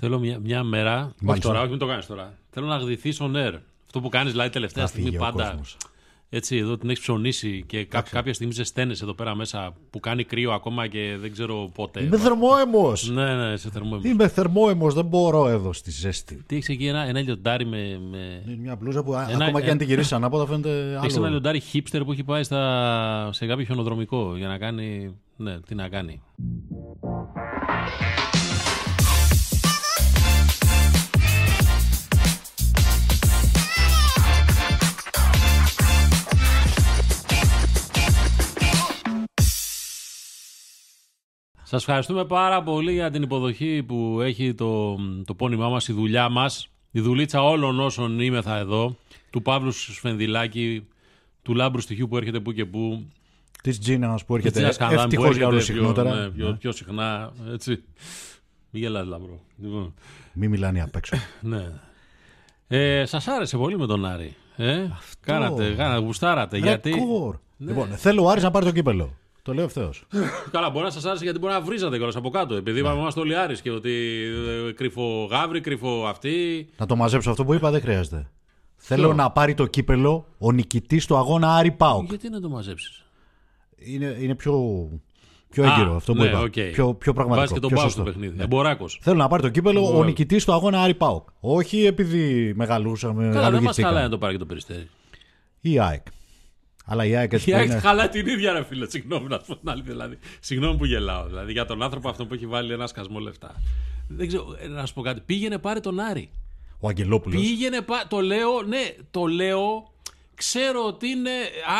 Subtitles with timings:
[0.00, 1.04] Θέλω μια, μια μέρα.
[1.04, 1.48] Όχι Μάλιστα.
[1.48, 2.34] τώρα, όχι μην το κάνεις τώρα.
[2.50, 3.54] Θέλω να γδυθεί on air.
[3.86, 5.44] Αυτό που κάνεις δηλαδή τελευταία Θα στιγμή φύγει ο πάντα.
[5.48, 5.76] κόσμος.
[6.30, 10.24] Έτσι, εδώ την έχεις ψωνίσει και κά- κάποια στιγμή ζεσταίνεσαι εδώ πέρα μέσα που κάνει
[10.24, 12.02] κρύο ακόμα και δεν ξέρω πότε.
[12.02, 13.10] Είμαι θερμόαιμος.
[13.10, 14.00] Ναι, ναι, σε θερμό.
[14.02, 16.42] Είμαι θερμόαιμος, δεν μπορώ εδώ στη ζέστη.
[16.46, 18.00] Τι έχεις εκεί ένα, ένα λιοντάρι με.
[18.10, 18.42] με...
[18.46, 20.70] Είναι μια μπλούζα που α- Ένα- ακόμα και ε- αν την γυρίσει ανάποδα φαίνεται
[21.02, 21.28] Έχεις ένα άλλο.
[21.30, 23.28] λιοντάρι hipster που έχει πάει στα...
[23.32, 25.14] σε κάποιο χιονοδρομικό για να κάνει.
[25.36, 26.22] Ναι, τι να κάνει.
[41.70, 46.28] Σας ευχαριστούμε πάρα πολύ για την υποδοχή που έχει το, το πόνημά μας, η δουλειά
[46.28, 48.96] μας, η δουλίτσα όλων όσων είμεθα εδώ,
[49.30, 50.86] του Παύλου Σφενδυλάκη,
[51.42, 53.06] του Λάμπρου Στοιχείου που έρχεται που και που,
[53.62, 56.20] Της Τζίνας που έρχεται Της Τζίνας Χανδάν που ευτυχώς για όλους έρχεται πιο, συχνότερα.
[56.20, 57.82] ναι, πιο, πιο συχνά, έτσι.
[58.70, 59.40] Μην γελάς Λάμπρο.
[59.62, 59.94] Λοιπόν,
[60.32, 61.16] Μη μιλάνε απ' έξω.
[61.40, 61.72] ναι.
[62.68, 64.34] Ε, σας άρεσε πολύ με τον Άρη.
[64.56, 64.86] Ε;
[65.20, 66.58] Κάνατε, κάνατε, γουστάρατε.
[66.58, 66.90] γιατί...
[66.90, 67.36] Ρεκόρ.
[67.58, 69.16] Λοιπόν, θέλω ο Άρης να πάρει το κύπελο.
[69.48, 70.04] Το λέω ευθέως.
[70.50, 72.54] Καλά, μπορεί να σας άρεσε γιατί μπορεί να βρίζατε κιόλας από κάτω.
[72.54, 73.90] Επειδή είπαμε είμαστε όλοι Άρης και ότι
[74.68, 76.68] ε, κρυφό γάβρι, κρυφό αυτή.
[76.76, 78.30] Να το μαζέψω αυτό που είπα δεν χρειάζεται.
[78.76, 82.08] Θέλω να πάρει το κύπελο ο νικητής του αγώνα Άρη Πάουκ.
[82.08, 83.04] Γιατί να το μαζέψεις;
[83.76, 84.88] Είναι, είναι πιο,
[85.50, 86.40] πιο έγκυρο αυτό που ναι, είπα.
[86.40, 86.52] οκ.
[86.52, 87.40] Πιο, πιο πραγματικό.
[87.40, 88.20] Βάζει και τον πιο ΠΑΟΚ στο σωστό.
[88.20, 88.42] παιχνίδι.
[88.42, 88.98] Εμποράκος.
[89.02, 90.04] Θέλω να πάρει το κύπελο ο Ωραία.
[90.04, 91.28] νικητής του αγώνα Άρη ΠΑΟΚ.
[91.40, 93.22] Όχι επειδή μεγαλούσαμε.
[93.22, 93.88] Καλά, δεν μας μεγαλογιστήκαμε.
[93.88, 94.88] χαλάει να το πάρει και το περιστέρι.
[95.60, 96.06] Η ΑΕΚ.
[96.90, 97.78] Αλλά η ΑΕΚ έτσι Η που ΑΕΚ είναι.
[97.78, 98.88] χαλάει την ίδια, ρε φίλε.
[98.90, 99.92] Συγγνώμη να σου πω την αλήθεια.
[99.92, 100.18] Δηλαδή.
[100.40, 101.26] Συγγνώμη που γελάω.
[101.26, 103.54] Δηλαδή για τον άνθρωπο αυτό που έχει βάλει ένα σκασμό λεφτά.
[104.08, 105.20] Δεν ξέρω, ε, να σου πω κάτι.
[105.26, 106.30] Πήγαινε πάρε τον Άρη.
[106.80, 107.40] Ο Αγγελόπουλος.
[107.42, 108.06] Πήγαινε πά...
[108.08, 109.92] Το λέω, ναι, το λέω.
[110.34, 111.30] Ξέρω ότι είναι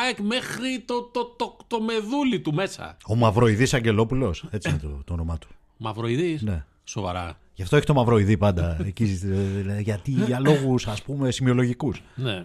[0.04, 2.96] ΑΕΚ μέχρι το, το, το, το μεδούλι του μέσα.
[3.06, 4.44] Ο Μαυροειδή Αγγελόπουλος.
[4.50, 5.48] Έτσι είναι το, το όνομά του.
[5.76, 6.38] Μαυροειδή.
[6.42, 6.64] Ναι.
[6.84, 7.38] Σοβαρά.
[7.54, 8.76] Γι' αυτό έχει το Μαυροειδή πάντα.
[8.86, 9.20] Εκεί,
[9.68, 12.02] ε, γιατί για λόγους ας πούμε σημειολογικούς.
[12.14, 12.44] Ναι.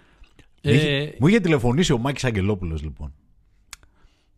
[0.64, 3.14] Μου Ε, είχε- Μου είχε τηλεφωνήσει ο Μάκης Αγγελόπουλος, λοιπόν.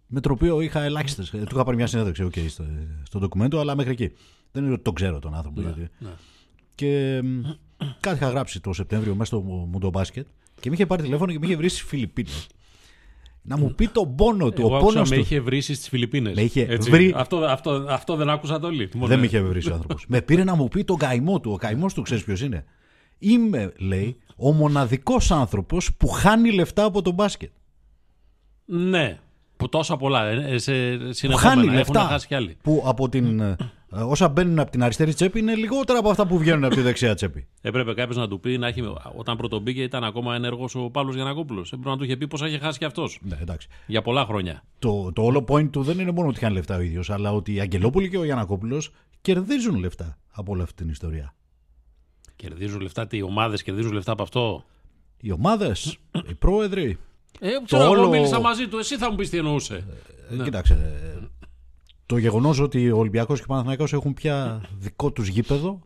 [0.07, 1.23] Με το οποίο είχα ελάχιστε.
[1.31, 2.63] Του είχα πάρει μια συνέντευξη okay, στο,
[3.03, 4.11] στο ντοκουμέντο, αλλά μέχρι εκεί.
[4.51, 5.61] Δεν είναι ότι τον ξέρω τον άνθρωπο.
[5.61, 5.87] γιατί.
[5.99, 6.09] ναι.
[6.75, 7.41] Και μ,
[7.99, 9.41] κάτι είχα γράψει το Σεπτέμβριο μέσα στο
[9.71, 10.27] Μουντομπάσκετ
[10.59, 12.47] και με είχε πάρει τηλέφωνο και με είχε βρει στις Φιλιππίνες.
[13.41, 14.61] Να μου πει τον πόνο του.
[14.61, 15.21] Εγώ ο άκουσα πόνος με του.
[15.21, 16.35] είχε βρει στις Φιλιππίνες.
[16.35, 18.89] Με είχε βρει- Αυτό, αυτό, αυτό δεν άκουσα το όλοι.
[18.93, 20.05] Δεν με είχε βρει ο άνθρωπος.
[20.07, 21.51] με πήρε να μου πει τον καημό του.
[21.51, 22.65] Ο καημός του ξέρεις ποιος είναι.
[23.19, 27.51] Είμαι, λέει, ο μοναδικός άνθρωπος που χάνει λεφτά από το μπάσκετ.
[28.65, 29.19] Ναι.
[29.57, 30.25] Που τόσα πολλά.
[30.25, 31.49] ε, σε Που συνεχόμενα.
[31.49, 31.99] χάνει Έχουν λεφτά.
[32.01, 32.57] χάσει κι άλλοι.
[32.61, 33.55] Που από την, ε,
[33.89, 37.15] όσα μπαίνουν από την αριστερή τσέπη είναι λιγότερα από αυτά που βγαίνουν από τη δεξιά
[37.15, 37.47] τσέπη.
[37.61, 38.81] Έπρεπε κάποιος να του πει να έχει.
[39.15, 41.71] Όταν πρωτομπήκε ήταν ακόμα ενεργό ο Παύλος Γιανακόπουλος.
[41.71, 43.19] Έπρεπε να του είχε πει πόσα είχε χάσει κι αυτός.
[43.21, 43.67] Ναι, εντάξει.
[43.87, 44.63] Για πολλά χρόνια.
[44.79, 47.53] Το, το όλο point του δεν είναι μόνο ότι χάνει λεφτά ο ίδιος, αλλά ότι
[47.53, 48.91] οι Αγγελόπουλοι και ο Γιανακόπουλος
[49.21, 51.33] κερδίζουν λεφτά από όλη αυτή την ιστορία.
[52.35, 54.63] Κερδίζουν λεφτά, τι οι ομάδες κερδίζουν λεφτά από αυτό;
[55.21, 55.97] Οι ομάδες,
[56.29, 56.97] οι πρόεδροι.
[57.39, 58.77] Ε, ξέρω, όλο- εγώ μίλησα μαζί του.
[58.77, 59.83] Εσύ θα μου πεις τι εννοούσε.
[60.39, 60.73] Ε, Κοίταξε.
[60.73, 61.19] ε,
[62.05, 65.79] Το γεγονός ότι ο Ολυμπιακός και ο Παναθηναϊκός έχουν πια δικό τους γήπεδο,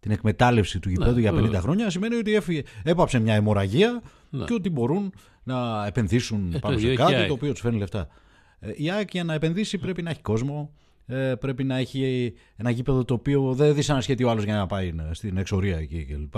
[0.00, 1.60] την εκμετάλλευση του γηπέδου για 50 βέβαια.
[1.60, 4.44] χρόνια, σημαίνει ότι έφυγε, έπαψε μια αιμορραγία Ναι.
[4.44, 5.12] και ότι μπορούν
[5.42, 7.26] να επενδύσουν το πάνω ίδιο σε έχει η κάτι ΑΕΚ.
[7.28, 8.08] το οποίο τους φέρνει λεφτά.
[8.60, 10.70] Ε, Η ΑΕΚ για να επενδύσει πρέπει να έχει κόσμο.
[11.06, 14.94] Ε, πρέπει να έχει ένα γήπεδο το οποίο δεν δυσανασχετεί ο άλλος για να πάει
[15.10, 16.34] ε, στην εξορία εκεί κλπ.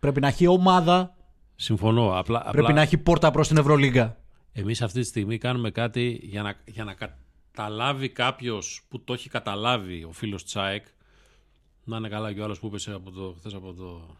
[0.00, 1.16] Πρέπει να έχει ομάδα.
[1.56, 2.18] Συμφωνώ.
[2.18, 4.16] Απλά, Πρέπει απλά να έχει πόρτα προς την Ευρωλίγκα.
[4.52, 9.28] εμείς αυτή τη στιγμή κάνουμε κάτι για να, για να καταλάβει κάποιος που το έχει
[9.28, 10.86] καταλάβει ο φίλος Τσάεκ.
[11.84, 14.16] Να είναι καλά και ο άλλος που είπε από το, χθες από το,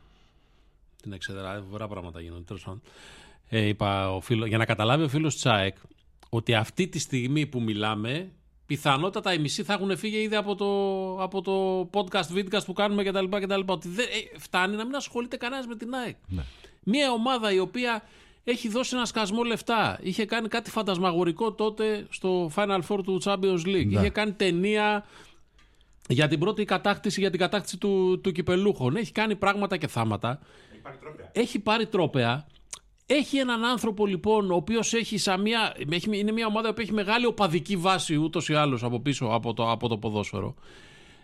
[1.02, 1.64] την εξεδρά.
[1.70, 2.42] Βορρά πράγματα γίνονται.
[2.42, 2.81] Τέλος πάντων.
[3.48, 5.76] Ε, είπα, ο φίλο, για να καταλάβει ο φίλος Τσάεκ
[6.28, 8.32] ότι αυτή τη στιγμή που μιλάμε,
[8.66, 10.69] πιθανότατα οι μισοί θα έχουν φύγει ήδη από το,
[11.22, 13.25] από το podcast, vidcast που κάνουμε κτλ.
[13.25, 13.60] κτλ.
[13.66, 16.16] Ότι δεν, ε, φτάνει να μην ασχολείται κανένας με την ΑΕΚ.
[16.28, 16.42] Ναι.
[16.82, 18.02] Μια ομάδα η οποία
[18.44, 19.98] έχει δώσει ένα σκασμό λεφτά.
[20.02, 23.86] Είχε κάνει κάτι φαντασμαγορικό τότε στο Final Four του Champions League.
[23.86, 23.98] Ναι.
[23.98, 25.04] Είχε κάνει ταινία
[26.08, 28.96] για την πρώτη κατάκτηση, για την κατάκτηση του, του κυπελούχων.
[28.96, 30.40] Έχει κάνει πράγματα και θάματα.
[31.32, 32.34] Έχει πάρει τρόπαια.
[32.34, 32.46] Έχει
[33.41, 35.75] έναν άνθρωπο λοιπόν, ο οποίος έχει σαν μια.
[35.91, 39.55] Έχει, είναι μια ομάδα που έχει μεγάλη οπαδική βάση ούτως ή άλλως από πίσω από
[39.55, 40.55] το, από το ποδόσφαιρο.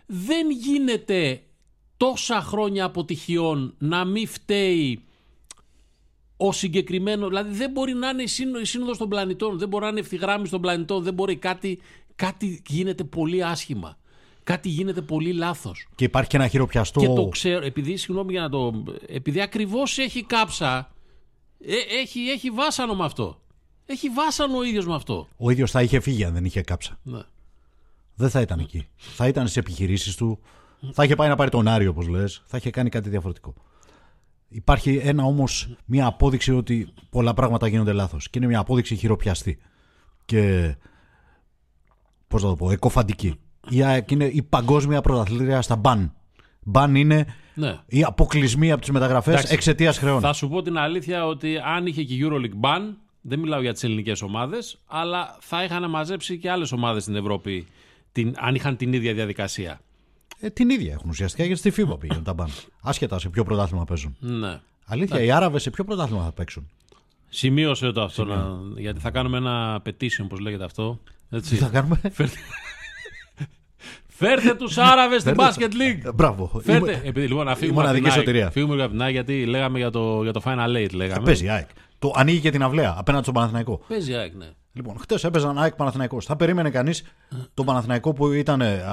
[0.05, 1.41] Δεν γίνεται
[1.97, 5.03] τόσα χρόνια αποτυχιών να μην φταίει
[6.37, 7.27] ο συγκεκριμένο.
[7.27, 9.99] Δηλαδή δεν μπορεί να είναι η σύνο- η σύνοδος των πλανητών, δεν μπορεί να είναι
[9.99, 11.79] η ευθυγράμμιση των πλανητών, δεν μπορεί κάτι.
[12.15, 13.97] Κάτι γίνεται πολύ άσχημα.
[14.43, 15.87] Κάτι γίνεται πολύ λάθος.
[15.95, 16.99] Και υπάρχει και ένα χειροπιαστό.
[16.99, 18.83] Και το ξέρω, επειδή, συγγνώμη για να το...
[19.07, 20.91] Επειδή ακριβώς έχει κάψα,
[21.65, 23.41] ε, έχει, έχει βάσανο με αυτό.
[23.85, 25.27] Έχει βάσανο ο ίδιος με αυτό.
[25.37, 26.99] Ο ίδιος θα είχε φύγει αν δεν είχε κάψα.
[27.03, 27.21] Ναι.
[28.15, 28.87] Δεν θα ήταν εκεί.
[28.95, 30.39] Θα ήταν στι επιχειρήσεις του,
[30.91, 33.53] θα είχε πάει να πάρει τον Άριο, όπως λες, θα είχε κάνει κάτι διαφορετικό.
[34.47, 38.29] Υπάρχει ένα όμως, μια απόδειξη ότι πολλά πράγματα γίνονται λάθος.
[38.29, 39.57] Και είναι μια απόδειξη χειροπιαστή.
[40.25, 40.75] Και.
[42.27, 43.39] Πώς θα το πω, εκοφαντική.
[43.69, 46.13] Η ΑΕΚ είναι η παγκόσμια πρωταθλήτρια στα μπαν.
[46.65, 47.77] Μπαν είναι Ναι.
[47.87, 49.53] οι αποκλεισμοί από τις μεταγραφές Εντάξει.
[49.53, 50.19] εξαιτίας χρεών.
[50.21, 52.81] Θα σου πω την αλήθεια ότι αν είχε και Euroleague ban,
[53.21, 57.67] δεν μιλάω για τις ελληνικές ομάδες, αλλά θα είχαν μαζέψει και άλλες ομάδες στην Ευρώπη
[58.11, 59.81] την, αν είχαν την ίδια διαδικασία.
[60.39, 62.49] Ε, την ίδια έχουν ουσιαστικά γιατί στη FIBA πήγαινε τα μπαν.
[62.81, 64.15] Άσχετα σε ποιο πρωτάθλημα παίζουν.
[64.19, 64.59] Ναι.
[64.85, 66.69] Αλήθεια, οι Άραβες σε ποιο πρωτάθλημα θα παίξουν.
[67.29, 70.99] Σημείωσε το αυτό, να, γιατί θα κάνουμε ένα petition, όπως λέγεται αυτό.
[71.29, 71.55] Τι Έτσι.
[71.55, 72.01] θα κάνουμε;
[74.27, 76.05] Φέρτε τους Άραβες στην Φέρτε Basket League.
[76.07, 76.61] Ε, Μπράβο.
[76.63, 76.91] Φέρτε.
[76.91, 78.17] Είμαι- Επειδή, λοιπόν, να η φύγουμε από την μοναδική ΑΕΚ.
[78.19, 78.49] σωτηρία.
[78.51, 80.93] Φύγουμε λίγο από την ΑΕΚ, γιατί λέγαμε για το, για το Final Eight.
[80.93, 81.25] Λέγαμε.
[81.25, 81.67] Παίζει η ΑΕΚ.
[81.99, 83.81] Το ανοίγει και την αυλαία απέναντι στον Παναθηναϊκό.
[83.87, 84.45] Παίζει η ΑΕΚ, ναι.
[84.73, 86.25] Λοιπόν, χτες έπαιζαν ΑΕΚ Παναθηναϊκός.
[86.25, 87.03] Θα περίμενε κανείς
[87.53, 88.83] τον Παναθηναϊκό που ήταν ε,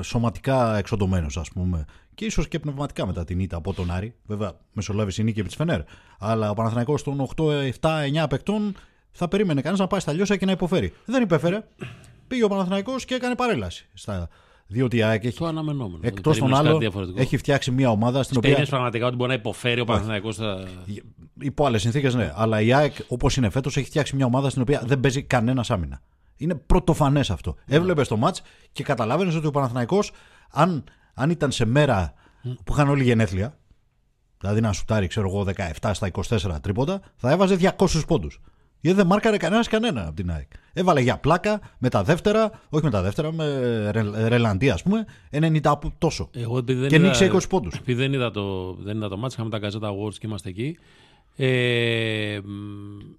[0.00, 1.84] σωματικά εξοντωμένος, ας πούμε,
[2.14, 4.14] και ίσως και πνευματικά μετά την ήττα από τον Άρη.
[4.26, 5.80] Βέβαια, μεσολάβησε η νίκη επί της Φενέρ.
[6.18, 7.44] Αλλά ο Παναθηναϊκός των 8,
[7.80, 8.74] 7, 9 παικτών
[9.12, 10.92] θα περίμενε κανείς να πάει στα λιώσα και να υποφέρει.
[11.04, 11.64] Δεν υπέφερε.
[12.28, 13.88] Πήγε ο Παναθηναϊκός και έκανε παρέλαση.
[13.94, 14.28] Στα...
[14.72, 15.98] Διότι η ΑΕΚ έχει, Το αναμενόμενο.
[16.02, 17.20] εκτός των Περίμενες κάτι άλλων, διαφορετικό.
[17.20, 18.40] έχει φτιάξει μια ομάδα στην οποία.
[18.40, 20.64] Περίμενες πραγματικά ότι μπορεί να υποφέρει ο Παναθηναϊκός θα...
[21.40, 22.32] Υπό άλλες συνθήκες, ναι.
[22.34, 25.70] Αλλά η ΑΕΚ, όπως είναι φέτος, έχει φτιάξει μια ομάδα στην οποία δεν παίζει κανένας
[25.70, 26.00] άμυνα.
[26.36, 27.54] Είναι πρωτοφανές αυτό.
[27.66, 28.36] Έβλεπες το ματ
[28.72, 30.12] και καταλάβαινες ότι ο Παναθηναϊκός
[30.50, 30.84] αν,
[31.14, 32.12] αν ήταν σε μέρα
[32.64, 33.58] που είχαν όλοι γενέθλια,
[34.38, 35.44] δηλαδή να σουτάρει, ξέρω εγώ,
[35.80, 38.40] 17 στα 24 τρίποτα, θα έβαζε 200 πόντους.
[38.80, 40.50] Γιατί δεν μάρκαρε κανένας κανένα από την ΑΕΚ.
[40.72, 43.44] Έβαλε για πλάκα με τα δεύτερα, όχι με τα δεύτερα, με
[43.90, 46.30] ρε, ρελαντή, ας πούμε, 90 από τόσο.
[46.34, 47.74] Εγώ επειδή δεν Και είδα- νίξε 20 πόντους.
[47.76, 50.78] Επειδή δεν είδα το, δεν είδα το μάτς, είχαμε τα Gazeta Awards και είμαστε εκεί.
[51.36, 53.14] Ε, μ,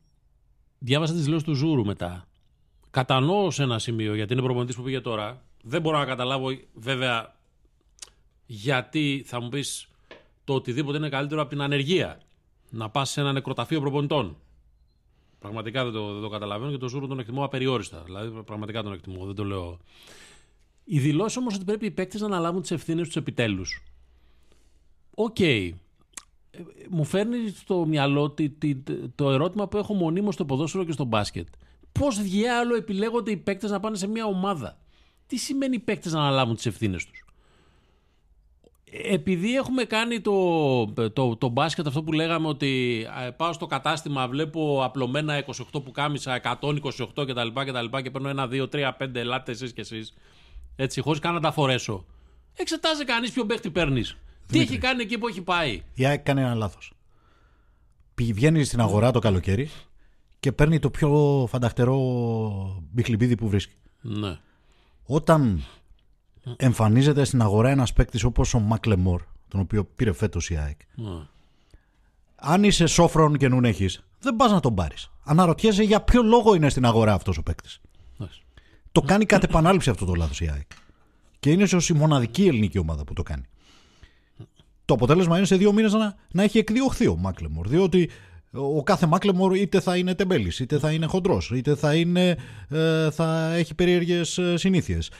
[0.80, 2.28] διάβασα τις δηλώσεις του Ζούρου μετά.
[2.92, 5.42] Κατανοώ σε ένα σημείο, γιατί είναι προπονητής που πήγε τώρα.
[5.64, 7.36] Δεν μπορώ να καταλάβω βέβαια
[8.46, 9.88] γιατί θα μου πεις
[10.44, 12.20] το οτιδήποτε είναι καλύτερο από την ανεργία.
[12.70, 14.38] Να πας σε ένα νεκροταφείο προπονητών.
[15.42, 18.02] Πραγματικά δεν το, δεν το καταλαβαίνω και τον Ζούρο τον εκτιμώ απεριόριστα.
[18.06, 19.78] Δηλαδή πραγματικά τον εκτιμώ, δεν το λέω.
[20.84, 23.84] Η δήλωση όμως ότι πρέπει οι παίκτες να αναλάβουν τις ευθύνες τους επιτέλους.
[25.16, 25.40] Οκ.
[25.40, 25.74] Ε,
[26.90, 28.76] Μου φέρνει στο μυαλό τη- τη-
[29.16, 31.48] το ερώτημα που έχω μονίμως στο ποδόσφαιρο και στο μπάσκετ.
[31.92, 34.78] Πώς διάλογο επιλέγονται οι παίκτες να πάνε σε μια ομάδα;
[35.28, 37.26] Τι σημαίνει οι παίκτες να αναλάβουν τις ευθύνες τους;
[38.94, 44.28] Επειδή έχουμε κάνει το, το, το μπάσκετ αυτό που λέγαμε ότι ε, πάω στο κατάστημα,
[44.28, 46.58] βλέπω απλωμένα 28 που κάμισα, 128
[47.16, 47.48] κτλ.
[47.54, 50.14] κτλ και παίρνω ένα, δύο, τρία, πέντε, ελάτε εσείς και εσείς.
[50.76, 52.06] Έτσι, χωρίς καν να τα φορέσω.
[52.56, 54.18] Εξετάζει κανείς ποιο παίχτη παίρνεις.
[54.48, 55.84] Τι έχει κάνει εκεί που έχει πάει.
[55.94, 56.94] Η ΑΕΚ κάνει ένα λάθος.
[58.16, 59.70] Βγαίνει στην αγορά το καλοκαίρι
[60.40, 61.98] και παίρνει το πιο φανταχτερό
[62.92, 63.76] μπιχλιμπίδι που βρίσκει.
[64.02, 64.40] Ναι.
[65.06, 65.64] Όταν
[66.58, 71.26] εμφανίζεται στην αγορά ένας παίκτης όπως ο Μακλεμόρ, τον οποίο πήρε φέτος η ΑΕΚ, ναι.
[72.36, 75.12] αν είσαι σόφρον και νουν έχεις, δεν πας να τον πάρεις.
[75.24, 77.82] Αναρωτιέσαι για ποιο λόγο είναι στην αγορά αυτός ο παίκτης.
[78.20, 78.42] Εντάξει.
[78.92, 80.68] Το κάνει κατ' επανάληψη αυτό το λάθος η ΑΕΚ.
[81.40, 83.44] Και είναι ίσως η μοναδική ελληνική ομάδα που το κάνει.
[84.86, 87.68] Το αποτέλεσμα είναι σε δύο μήνες να, να έχει εκδιωχθεί ο Μάκλεμορ.
[87.68, 88.10] Διότι
[88.52, 92.38] ο κάθε Μάκλεμορ είτε θα είναι τεμπέλης, είτε θα είναι χοντρός, είτε θα, είναι,
[92.70, 95.12] ε, θα έχει περίεργες συνήθειες,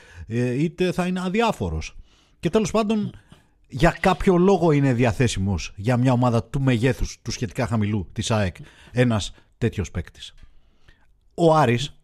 [0.58, 1.96] είτε θα είναι αδιάφορος.
[2.40, 3.12] Και τέλος πάντων,
[3.68, 8.56] για κάποιο λόγο είναι διαθέσιμος για μια ομάδα του μεγέθους του σχετικά χαμηλού της ΑΕΚ
[8.92, 10.34] ένας τέτοιος παίκτης.
[11.34, 12.00] Ο Άρης,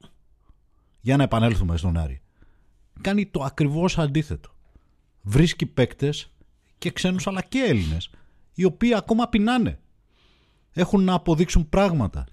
[1.00, 2.20] για να επανέλθουμε στον Άρη,
[3.00, 4.50] κάνει το ακριβώς αντίθετο.
[5.22, 6.32] Βρίσκει παίκτες
[6.78, 8.10] και ξένους αλλά και Έλληνες,
[8.54, 9.78] οι οποίοι ακόμα πεινάνε.
[10.72, 12.24] Έχουν να αποδείξουν πράγματα.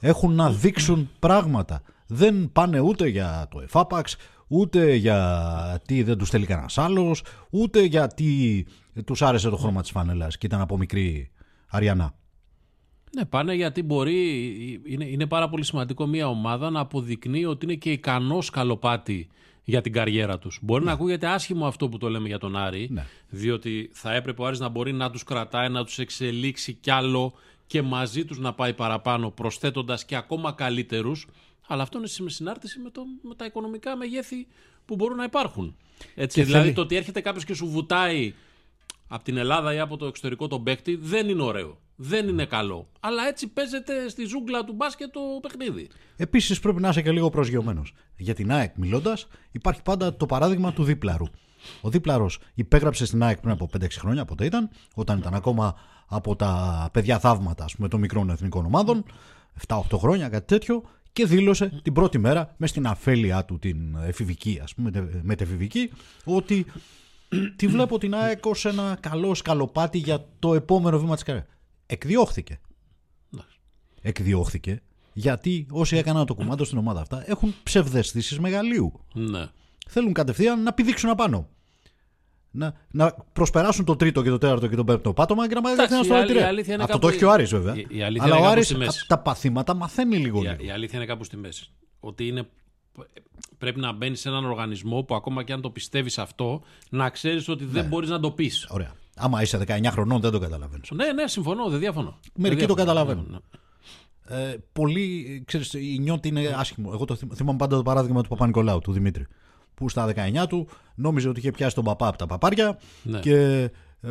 [0.00, 1.82] Έχουν να δείξουν πράγματα.
[2.06, 4.16] Δεν πάνε ούτε για το εφάπαξ,
[4.48, 8.66] ούτε για τι δεν τους θέλει κανένας άλλος, ούτε γιατί
[9.04, 11.30] τους άρεσε το χρώμα της φανέλας και ήταν από μικρή
[11.68, 12.14] Αριανά.
[13.16, 14.16] Ναι, πάνε γιατί μπορεί.
[14.86, 19.28] Είναι, είναι πάρα πολύ σημαντικό μια ομάδα να αποδεικνύει ότι είναι και ικανός σκαλοπάτι
[19.64, 20.58] για την καριέρα τους.
[20.62, 23.06] Μπορεί να ακούγεται άσχημο αυτό που το λέμε για τον Άρη, Ναι.
[23.28, 27.32] διότι θα έπρεπε ο Άρης να μπορεί να τους κρατάει, να τους εξελίξει κι άλλο
[27.68, 31.26] και μαζί τους να πάει παραπάνω, προσθέτοντας και ακόμα καλύτερους.
[31.68, 34.46] Αλλά αυτό είναι σε συνάρτηση με, το, με τα οικονομικά μεγέθη
[34.84, 35.76] που μπορούν να υπάρχουν.
[36.14, 38.34] Έτσι, Και δηλαδή θέλει- το ότι έρχεται κάποιος και σου βουτάει
[39.08, 41.78] από την Ελλάδα ή από το εξωτερικό τον παίκτη δεν είναι ωραίο.
[41.96, 42.88] Δεν είναι καλό.
[43.00, 45.88] Αλλά έτσι παίζεται στη ζούγκλα του μπάσκετ το παιχνίδι.
[46.16, 47.92] Επίσης πρέπει να είσαι και λίγο προσγειωμένος.
[48.16, 51.24] Για την ΑΕΚ μιλώντας, υπάρχει πάντα το παράδειγμα του δίπλαρου.
[51.80, 55.74] Ο δίπλαρος υπέγραψε στην ΑΕΚ πριν από 5-6 χρόνια, πότε ήταν, όταν ήταν ακόμα
[56.06, 59.04] από τα παιδιά θαύματα ας πούμε, των μικρών εθνικών ομάδων,
[59.66, 64.60] 7-8 χρόνια, κάτι τέτοιο, και δήλωσε την πρώτη μέρα με στην αφέλειά του την εφηβική,
[64.62, 65.90] ας πούμε, μετεφηβική,
[66.24, 66.66] ότι
[67.56, 71.50] τη βλέπω την ΑΕΚ ως ένα καλό σκαλοπάτι για το επόμενο βήμα της καριέρας.
[71.86, 72.60] Εκδιώχθηκε.
[73.32, 73.58] Εντάξει.
[74.02, 74.82] Εκδιώχθηκε
[75.18, 79.00] γιατί όσοι έκαναν το κουμάντο στην ομάδα αυτά έχουν ψευδεστήσεις μεγαλείου.
[79.12, 79.46] Ναι.
[79.88, 81.48] Θέλουν κατευθείαν να πηδήξουν απάνω.
[82.50, 85.80] Να, να προσπεράσουν το τρίτο και το τέταρτο και το πέμπτο πάτωμα και να Εντάξει,
[85.94, 86.44] μάθουν η στο άλλη- η τυρέ.
[86.44, 87.74] αλήθεια είναι Αυτό κάπου- το έχει και ο Άρης βέβαια.
[87.76, 88.98] η- η αλήθεια Αλλά είναι ο κάπου Άρης στη μέση.
[89.00, 90.56] από τα παθήματα μαθαίνει λίγο Η, λίγο.
[90.64, 91.70] η αλήθεια είναι κάπου στη μέση.
[92.00, 92.48] Ότι είναι,
[93.58, 97.48] πρέπει να μπαίνεις σε έναν οργανισμό που ακόμα και αν το πιστεύεις αυτό, να ξέρεις
[97.48, 97.88] ότι δεν Ναι.
[97.88, 98.66] μπορείς να το πεις.
[98.70, 98.92] Ωραία.
[99.16, 100.90] Άμα είσαι 19 χρονών δεν το καταλαβαίνεις.
[100.90, 102.18] Ναι, ναι, συμφωνώ, δεν διαφωνώ.
[102.34, 103.00] Μερικοί Δεν το διαφωνώ.
[103.04, 103.30] καταλαβαίνουν.
[103.30, 106.90] Ναι, Ε, πολλοί, ξέρεις, η νιώτη είναι άσχημο.
[106.92, 109.26] Εγώ το θυμ- θυμάμαι πάντα το παράδειγμα του Παπα-Νικολάου, του Δημήτρη.
[109.78, 110.06] Που στα
[110.42, 113.18] 19 του νόμιζε ότι είχε πιάσει τον παπά από τα παπάρια Ναι.
[113.20, 113.34] και
[114.00, 114.10] ε,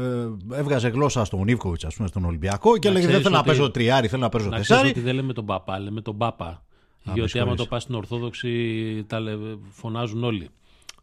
[0.54, 3.40] έβγαζε γλώσσα στον Ιβκοβιτ, ας πούμε, στον Ολυμπιακό και Να έλεγε Δεν ξέρεις θέλω να
[3.40, 4.90] ότι- παίζω τριάρι, θέλω να παίζω Να ξέρεις τεσσάρι.
[4.90, 6.46] ότι δεν λέμε τον παπά, λέμε τον πάπα.
[7.04, 7.60] με Γιατί άμα συγχωρείς.
[7.62, 9.36] το πας στην Ορθόδοξη, τα λε-
[9.70, 10.50] φωνάζουν όλοι.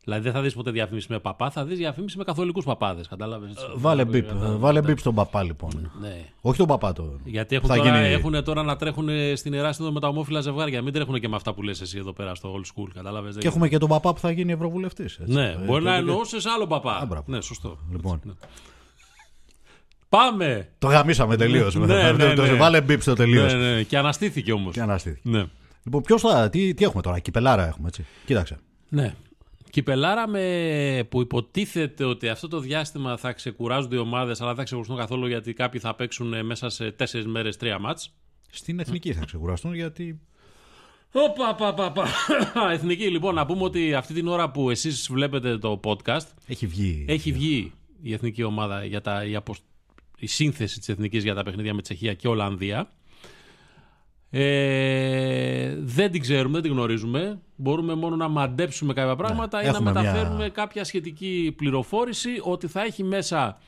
[0.04, 3.08] Δηλαδή δεν θα δεις ποτέ διαφήμιση με παπά, θα δεις διαφήμιση με καθολικούς παπάδες.
[3.08, 5.90] Κατάλαβες; Βάλε μπίπ, ε, βάλε μπίπ στον παπά λοιπόν.
[6.00, 6.16] Ναι.
[6.40, 7.18] Όχι τον παπά το.
[7.24, 10.40] Γιατί έχουν Θα τώρα, γίνει- έχουν τώρα να τρέχουν στην Ιερά Σύνοδο με τα ομόφυλα
[10.40, 10.82] ζευγάρια.
[10.82, 12.88] Μην τρέχουν και με αυτά που λες εσύ εδώ πέρα στο old school.
[12.94, 15.18] Κατάλαβες; Και έχουμε και τον παπά που θα γίνει ευρωβουλευτής.
[15.24, 16.96] Ναι, μπορεί να εννοούσες άλλο παπά.
[16.96, 17.24] Α, μπράβο.
[17.28, 17.78] ναι, σωστό.
[17.92, 18.20] Λοιπόν.
[18.24, 18.32] Ναι.
[20.08, 20.68] Πάμε!
[20.78, 21.74] Το γαμίσαμε τελείως.
[21.74, 22.52] Ναι, ναι, ναι.
[22.54, 23.52] Βάλε μπίπ στο τελείως.
[23.52, 24.72] Ναι, ναι, και αναστήθηκε όμως.
[24.72, 25.28] Και αναστήθηκε.
[25.28, 25.44] Ναι.
[25.82, 26.48] Λοιπόν, ποιος θα.
[26.50, 28.06] Τι, τι έχουμε τώρα, κυπελάρα έχουμε έτσι.
[28.26, 28.56] Κοίταξε.
[28.88, 29.14] ναι.
[29.74, 34.64] Κυπελάρα με που υποτίθεται ότι αυτό το διάστημα θα ξεκουράζονται οι ομάδες, αλλά δεν θα
[34.64, 38.14] ξεκουραστούν καθόλου γιατί κάποιοι θα παίξουν ε, μέσα σε τέσσερις μέρες τρία μάτς.
[38.50, 40.20] Στην εθνική θα ξεκουραστούν γιατί.
[41.12, 42.08] Οπα, πα, πα, πα.
[42.72, 47.04] Εθνική, λοιπόν, να πούμε ότι αυτή την ώρα που εσείς βλέπετε το podcast, Έχει βγει.
[47.08, 49.64] έχει βγει η εθνική ομάδα για τα, η, αποσ-
[50.18, 52.92] η σύνθεση της εθνικής για τα παιχνίδια με Τσεχία και Ολλανδία.
[54.36, 57.38] Ε, δεν την ξέρουμε, δεν την γνωρίζουμε.
[57.56, 62.28] Μπορούμε μόνο να μαντέψουμε κάποια πράγματα ή να Ναι, έχουμε μεταφέρουμε μια- κάποια σχετική πληροφόρηση
[62.42, 63.58] ότι θα έχει μέσα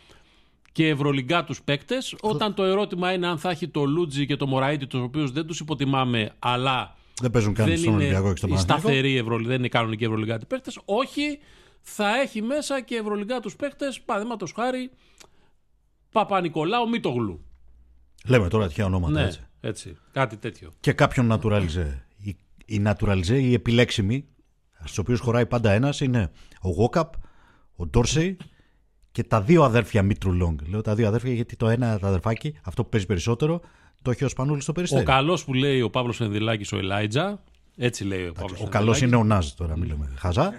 [0.73, 4.47] και ευρωλυγκά τους παίκτες όταν το ερώτημα είναι αν θα έχει το Λούτζι και το
[4.47, 8.37] Μωραήτη τους οποίους δεν τους υποτιμάμε αλλά Δεν παίζουν καν δεν στον είναι Ολυμπιακό και
[8.37, 8.83] στον η Παναθηναϊκό.
[8.89, 10.79] σταθερή Ευρωλυγκά, δεν είναι οι κανονικοί Ευρωλυγκάτι παίκτες.
[10.85, 11.39] Όχι,
[11.81, 14.91] θα έχει μέσα και Ευρωλυγκά τους παίκτες, παραδείγματος χάρη
[16.13, 17.41] Παπα-Νικολάου Μήτογλου.
[18.27, 19.41] Λέμε τώρα τυχαία ονόματα Ναι, έτσι.
[19.61, 19.97] Έτσι.
[20.13, 20.71] Κάτι τέτοιο.
[20.81, 21.95] Και κάποιον naturalize.
[22.17, 22.37] Οι,
[22.67, 24.25] οι naturalize, οι επιλέξιμοι,
[24.85, 27.15] στου οποίου χωράει πάντα ένας, είναι ο Γόκαπ,
[27.77, 28.37] ο Ντόρσεϊ
[29.13, 30.69] και τα δύο αδέρφια Μήτρου Λόγκ.
[30.69, 33.61] Λέω τα δύο αδέρφια γιατί το ένα το αδερφάκι, αυτό που παίζει περισσότερο,
[34.03, 35.05] το έχει ο Σπανούλης στο Ο περιστέρι.
[35.05, 37.43] καλός που λέει ο Παύλος Φενδυλάκη, ο Ελάιτζα.
[37.77, 40.13] Έτσι λέει ο Παύλος Ο καλός είναι ο Νάζ τώρα, μιλάμε.
[40.17, 40.53] Χαζά.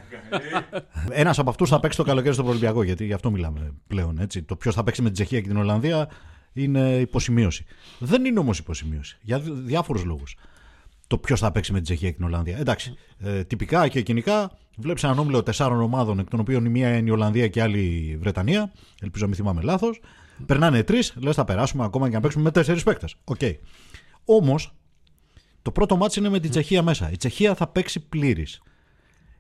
[1.09, 4.19] Ένας από αυτούς θα παίξει το καλοκαίρι στο Ολυμπιακό, γιατί γι' αυτό μιλάμε πλέον.
[4.19, 4.43] Έτσι.
[4.43, 6.09] Το ποιος θα παίξει με την Τσεχία και την Ολλανδία
[6.63, 7.65] είναι υποσημείωση.
[7.99, 9.17] Δεν είναι όμως υποσημείωση.
[9.21, 10.35] Για διάφορους λόγους.
[11.07, 12.57] Το ποιος θα παίξει με την Τσεχία και την Ολλανδία.
[12.57, 12.95] Εντάξει.
[13.19, 17.09] Ε, τυπικά και κυνικά βλέπεις έναν όμιλο τεσσάρων ομάδων, εκ των οποίων η μία είναι
[17.09, 18.71] η Ολλανδία και η άλλη η Βρετανία.
[19.01, 19.99] Ελπίζω να μην θυμάμαι λάθος.
[20.45, 23.15] Περνάνε τρεις, λες θα περάσουμε ακόμα και να παίξουμε με τέσσερις παίκτες.
[23.23, 23.39] Οκ.
[24.25, 24.73] Όμως
[25.61, 27.11] το πρώτο ματς είναι με την Τσεχία μέσα.
[27.11, 28.61] Η Τσεχία θα παίξει πλήρης.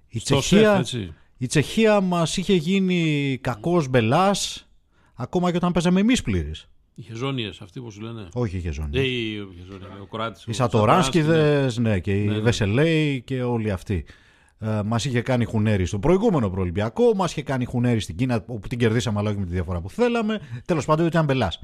[0.07, 1.13] Η Στο Τσεχία, σεφ, έτσι.
[1.37, 4.67] η Τσεχία μας είχε γίνει κακός μπελάς
[5.15, 6.69] ακόμα και όταν παίζαμε εμείς πλήρης.
[6.99, 8.97] Οι χεζόνιε, αυτοί που σου λένε; Όχι είχε ζώνη.
[8.99, 10.41] Ε, οι χεζόνιες, ο Κροάτη.
[10.45, 14.05] Οι Σατοράνσκιδες, ναι, και οι Βεσελέοι και όλοι αυτοί.
[14.59, 18.67] Ε, μας είχε κάνει χουνέρι στο προηγούμενο προολυμπιακό, μας είχε κάνει χουνέρι στην Κίνα, όπου
[18.67, 20.39] την κερδίσαμε, αλλά όχι με τη διαφορά που θέλαμε.
[20.65, 21.59] Τέλος πάντων, ήταν μπελάς.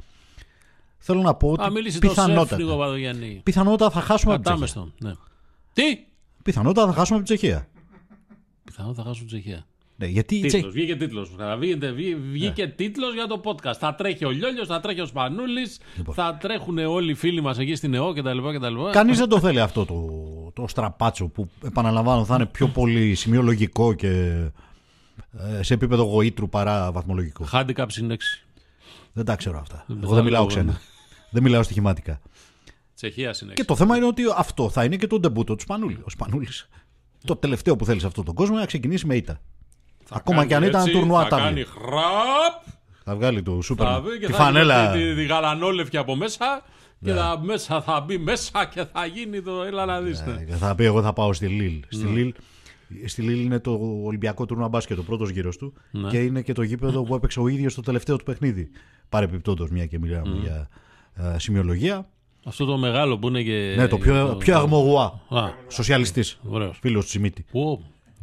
[0.97, 3.41] Θέλω να πω Α, ότι μίλησε το σεφ λίγο πιθανότατα, Παδογιάννη.
[3.43, 4.73] πιθανότατα θα χάσουμε από την Τσεχία.
[4.73, 5.09] Κατάμεστον.
[5.09, 5.13] Ναι.
[5.73, 6.05] Τι!
[6.43, 7.67] Πιθανότατα θα χάσουμε από την Τσεχία.
[8.63, 9.65] Πιθανόν θα χάσουν Τσεχία.
[10.03, 10.69] Ναι, γιατί η Τίτλος, Τσεχία.
[10.69, 11.31] βγήκε τίτλος.
[12.31, 13.75] Βγήκε τίτλος για το podcast.
[13.79, 16.15] Θα τρέχει ο Λιόλιος, θα τρέχει ο Σπανούλης, Λοιπόν.
[16.15, 18.37] θα τρέχουν όλοι οι φίλοι μας εκεί στην ΕΟ κτλ.
[18.55, 18.75] κτλ.
[18.91, 23.93] Κανείς δεν το θέλει αυτό το, το στραπάτσο που επαναλαμβάνω θα είναι πιο πολύ σημειολογικό
[23.93, 24.09] και
[25.59, 27.45] ε, σε επίπεδο γοήτρου παρά βαθμολογικό.
[27.51, 28.15] Handicap συν 6.
[29.13, 29.85] Δεν τα ξέρω αυτά.
[29.89, 30.71] Εγώ θα δεν μιλάω λέω, ξένα.
[30.71, 30.77] ναι.
[31.29, 32.21] Δεν μιλάω στοιχηματικά.
[32.95, 33.53] Τσεχία συν 6.
[33.53, 35.97] Και το θέμα είναι ότι αυτό θα είναι και το ντεμπούτο του Σπανούλη.
[36.03, 36.69] Ο Σπανούλης.
[37.25, 39.41] Το τελευταίο που θέλει σε αυτόν τον κόσμο είναι να ξεκινήσει με ήττα.
[40.09, 41.45] Ακόμα και αν ήταν τουρνουά Θα τάβλη.
[41.45, 42.63] κάνει χραπ.
[43.03, 43.85] Θα βγάλει το σούπερ.
[43.87, 44.93] Θα βγει και Τη θα φανέλα.
[44.93, 46.61] έχει τη, τη γαλανόλευκη από μέσα.
[47.03, 47.17] Και Ναι.
[47.17, 49.63] θα, μέσα, θα μπει μέσα και θα γίνει το.
[49.63, 50.21] Έλα να δεις.
[50.25, 50.45] ναι.
[50.49, 51.79] Ε, Θα πει εγώ θα πάω στη Λίλ.
[51.89, 52.33] Στη Λίλ
[53.05, 55.73] Στη Λίλ είναι το Ολυμπιακό τουρνουά μπάσκετ, ο πρώτος γύρος του.
[55.91, 56.09] Ναι.
[56.09, 58.69] Και είναι και το γήπεδο που έπαιξε ο ίδιος στο τελευταίο του παιχνίδι.
[59.09, 60.67] Παρεπιπτόντω, μια και μιλάμε για
[61.15, 62.07] ε, σημειολογία.
[62.45, 63.73] Αυτό το μεγάλο που είναι και.
[63.77, 65.19] ναι, το πιο, πιο αγμογουά.
[65.29, 66.39] Α, Σοσιαλιστής.
[66.49, 66.77] ωραίος.
[66.81, 67.45] Φίλος του Σιμίτη.
[67.51, 67.81] Πω.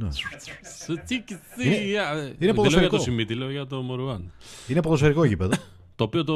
[0.09, 2.97] Σε τι- τι- Είναι- ε, είναι Δεν λέω για ποδοσφαιρικό.
[2.97, 4.33] το Σιμίτι, λέω για το Μορουάν.
[4.69, 5.57] Είναι ποδοσφαιρικό γήπεδο.
[5.97, 6.35] Το οποίο το.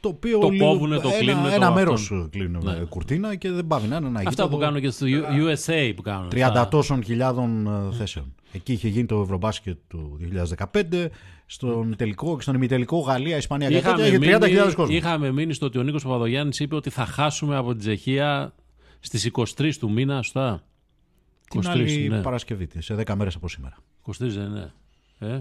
[0.00, 1.72] το οποίο Το λίγο- κόβουνε, το ένα, κλείνουνε, το Ένα αυτόν.
[1.82, 4.90] μέρος κλείνουν με κουρτίνα και δεν πάει να είναι ένα Αυτά γήπεδο που κάνουν και
[4.90, 6.28] στο U- USA που κάνουν.
[6.30, 8.34] 30 Στα- τόσων χιλιάδων ε, θέσεων.
[8.52, 11.10] Εκεί είχε γίνει το Ευρωμπάσκετ του 2015.
[11.46, 14.96] Στον τελικό και στον ημιτελικό Γαλλία, Ισπανία και τέτοια είχε 30.000 κόσμος.
[14.96, 18.52] είχαμε μείνει στο ότι ο Νίκος Παπαδογιάννης είπε ότι θα χάσουμε από την Τσεχία
[19.00, 20.62] στις 23 του μήνα, σωστά;
[21.52, 22.22] Την 23, άλλη ναι.
[22.22, 23.76] Παρασκευή, σε 10 μέρες από σήμερα.
[24.06, 24.72] 23 δεν είναι.
[25.18, 25.40] Ε,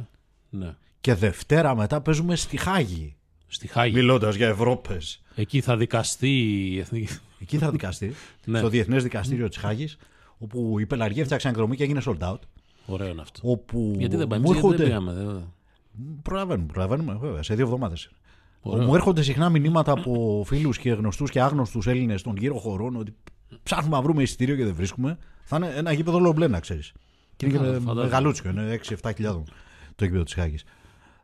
[0.50, 0.76] ναι.
[1.02, 3.16] Και Δευτέρα μετά παίζουμε στη Χάγη.
[3.48, 3.94] Στη Χάγη.
[3.96, 5.22] Μιλώντας για Ευρώπες.
[5.36, 6.30] Εκεί θα δικαστεί
[6.72, 7.14] η εθνική.
[7.40, 8.14] Εκεί θα δικαστεί.
[8.46, 8.58] Ναι.
[8.58, 9.98] στο Διεθνές Δικαστήριο της Χάγης,
[10.38, 12.40] όπου οι πελαργοί έφτιαξαν εκδρομή και έγινε sold out.
[12.86, 13.40] Ωραίο είναι αυτό.
[13.44, 14.84] Όπου Γιατί δεν πάμε, μου γιατί δεν έρχονται.
[14.84, 15.14] πήγαμε.
[15.14, 15.54] δεν-
[16.22, 18.12] Προλαβαίνουμε, προλαβαίνουμε, βέβαια, σε δύο εβδομάδες.
[18.62, 18.86] Ωραίο.
[18.86, 23.16] Μου έρχονται συχνά μηνύματα από φίλους και γνωστούς και άγνωστους Έλληνες των γύρω χωρών ότι
[23.64, 25.18] ψάχνουμε να βρούμε εισιτήριο και δεν βρίσκουμε.
[25.44, 26.92] Θα είναι ένα γήπεδο λομπλέ, να ξέρεις.
[27.36, 28.04] Και είναι Ναι, και φαντάζομαι.
[28.04, 29.44] μεγαλούτσικο, είναι 6-7 χιλιάδων
[29.96, 30.64] το γήπεδο της Χάγης.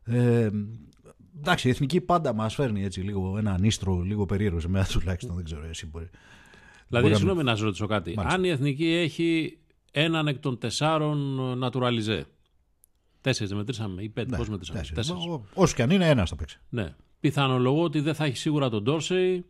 [0.04, 0.50] Ε,
[1.38, 5.36] εντάξει, η εθνική πάντα μας φέρνει έτσι λίγο ένα ανίστρο, λίγο περίεργο σε μένα τουλάχιστον.
[5.36, 6.10] Δεν ξέρω, εσύ μπορεί.
[6.88, 8.14] Δηλαδή, Μπορεί να συγγνώμη να σας ρωτήσω κάτι.
[8.16, 8.38] Μάλιστα.
[8.38, 9.58] Αν η εθνική έχει
[9.92, 12.22] έναν εκ των τεσσάρων naturalize.
[13.22, 14.30] Τέσσερις δεν μετρήσαμε ή πέντε.
[14.30, 14.80] Ναι, Πώς μετρήσαμε.
[14.80, 15.08] τέσσερις.
[15.08, 15.28] Τέσσερις.
[15.30, 16.60] Μα, Όσο και αν είναι, ένας θα παίξει.
[16.70, 16.96] Ναι.
[17.20, 19.46] Πιθανολογώ ότι δεν θα έχει σίγουρα τον Ντόρσεϊ.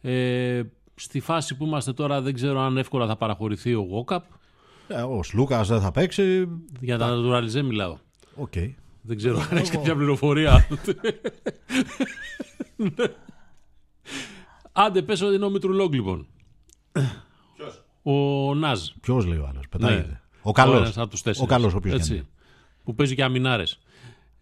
[0.00, 0.62] Ε,
[0.94, 4.24] στη φάση που είμαστε τώρα δεν ξέρω αν εύκολα θα παραχωρηθεί ο Γουόκαπ.
[4.88, 6.48] Ε, ο Σλούκας δεν θα παίξει.
[6.80, 7.96] Για τα naturalize μιλάω.
[8.34, 8.52] Οκ.
[9.00, 10.66] Δεν ξέρω αν έχει κάποια πληροφορία.
[14.72, 16.26] Άντε, πες ότι είναι ο Μητρουλόγκ λοιπόν.
[18.02, 18.88] Ο Ναζ.
[19.00, 19.68] Ποιος λέει ο άλλος.
[19.68, 20.06] Πετάγεται.
[20.08, 20.20] Ναι.
[20.42, 20.80] Ο καλός.
[20.80, 21.50] ένας από τους τέσσερις.
[21.50, 22.26] Ο καλός, όποιο Έτσι.
[22.84, 23.78] Που παίζει και αμινάρες.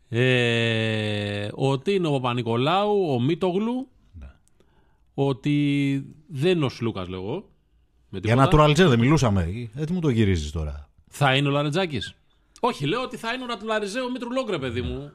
[0.08, 3.88] Ε, ότι είναι ο Παπα-Νικολάου, ο Μίτογλου.
[5.14, 5.24] Ναι.
[5.24, 7.50] Ότι δεν είναι ο Σλούκας λέγω.
[8.08, 8.66] Με Για τίποτα.
[8.66, 9.70] naturalize δεν μιλούσαμε.
[9.74, 12.14] Έτσι μου το γυρίζεις τώρα; Θα είναι ο Λαρετζάκης.
[12.60, 15.12] Όχι, λέω ότι θα είναι ο Νατουραλιζέ ο Μήτρου ρε παιδί μου.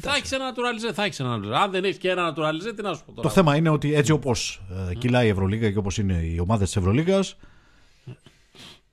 [0.00, 1.62] Θα έχεις ένα Νατουραλιζέ, θα έχεις ένα Naturalize.
[1.62, 3.28] Αν δεν έχεις και ένα Νατουραλιζέ, τι να σου πω τώρα.
[3.28, 4.62] Το θέμα είναι ότι έτσι όπως
[4.98, 7.36] κυλάει η Ευρωλίγα και όπως είναι οι ομάδες της Ευρωλίγας,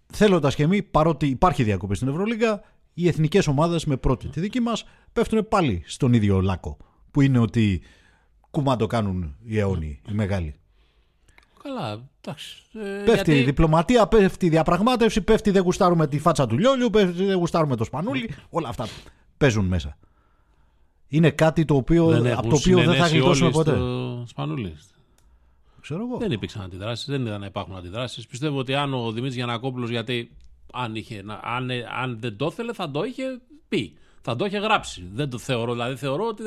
[0.07, 2.62] θέλοντας και εμείς, παρότι υπάρχει διακοπή στην Ευρωλίγα,
[2.93, 6.77] οι εθνικές ομάδες με πρώτη τη δική μας πέφτουν πάλι στον ίδιο λάκκο.
[7.12, 7.81] Που είναι ότι
[8.53, 10.55] κουμάντο κάνουν οι αιώνιοι, οι μεγάλοι.
[11.63, 12.57] Καλά, εντάξει.
[12.74, 13.44] Ε, Πέφτει η γιατί...
[13.44, 17.83] διπλωματία, πέφτει η διαπραγμάτευση, πέφτει δεν γουστάρουμε τη φάτσα του λιόλιου, πέφτει δεν γουστάρουμε το
[17.83, 18.29] σπανούλι.
[18.50, 18.87] Όλα αυτά
[19.37, 19.98] παίζουν μέσα.
[21.07, 23.72] Είναι κάτι το οποίο, δεν από έχουν το οποίο δεν θα συνενέσει γλιτώσουμε όλοι ποτέ.
[23.72, 24.77] Στο Σπανούλι.
[25.81, 26.18] Ξέρω εγώ.
[26.18, 28.27] Δεν υπήρξαν αντιδράσεις, δεν είδα να υπάρχουν αντιδράσεις.
[28.27, 30.31] Πιστεύω ότι αν ο Δημήτρης Γιανακόπουλος, γιατί
[30.74, 31.70] αν, είχε, να- αν,
[32.01, 33.24] αν δεν το ήθελε, θα το είχε
[33.68, 33.98] πει.
[34.22, 35.03] Θα το είχε γράψει.
[35.13, 35.72] Δεν το θεωρώ.
[35.72, 36.44] Δηλαδή θεωρώ ότι.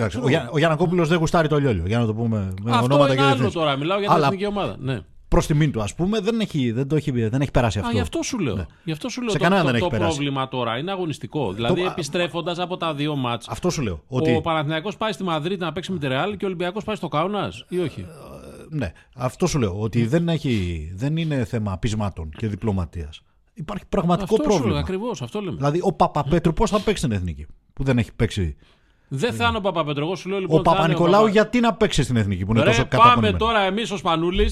[0.00, 2.70] Αυτό, Κοίταξε, ο, Γιά, ο Γιανακόπουλος δεν γουστάρει το λιόλιο, για να το πούμε με
[2.70, 3.52] αυτό ονόματα είναι και άλλο διευθύνσεις.
[3.60, 3.76] τώρα.
[3.76, 4.76] Μιλάω για την Αλλά- εθνική ομάδα.
[4.80, 5.00] Ναι.
[5.28, 7.90] Προς τιμήν του, ας πούμε, δεν έχει, δεν, το έχει, δεν έχει περάσει αυτό.
[7.90, 8.66] Α, γι' αυτό σου λέω.
[8.84, 10.14] Γι' αυτό σου λέω Σε το, κανένα το, δεν το έχει περάσει.
[10.16, 11.52] πρόβλημα τώρα είναι αγωνιστικό.
[11.52, 14.02] Δηλαδή, Το- επιστρέφοντας από τα δύο μάτς Αυτό σου λέω.
[14.06, 16.96] Ότι, Ο Παναθηναϊκός πάει στη Μαδρίτη να παίξει με τη Ρεάλ και ο Ολυμπιακός πάει
[16.96, 18.06] στο Κάουνας ή όχι;
[18.70, 19.80] ναι, αυτό σου λέω.
[19.80, 23.20] Ότι δεν, έχει, δεν είναι θέμα πεισμάτων και διπλωματίας.
[23.54, 24.78] Υπάρχει πραγματικό αυτό σου λέω πρόβλημα.
[24.80, 25.22] ακριβώς.
[25.22, 25.56] Αυτό λέμε.
[25.56, 28.56] Δηλαδή, ο Παπαπέτρου πώς θα παίξει την εθνική, που δεν έχει παίξει.
[29.14, 30.04] Δεν θα είναι ο Παπαπέτρο.
[30.04, 30.58] Εγώ σου λέω λοιπόν.
[30.58, 32.88] Ο θα είναι Παπα-Νικολάου, Παπα- γιατί να παίξει στην εθνική, που είναι Ρε, τόσο πάμε
[33.02, 33.36] καταπονημένο.
[33.38, 34.50] τώρα εμείς ο Σπανούλη,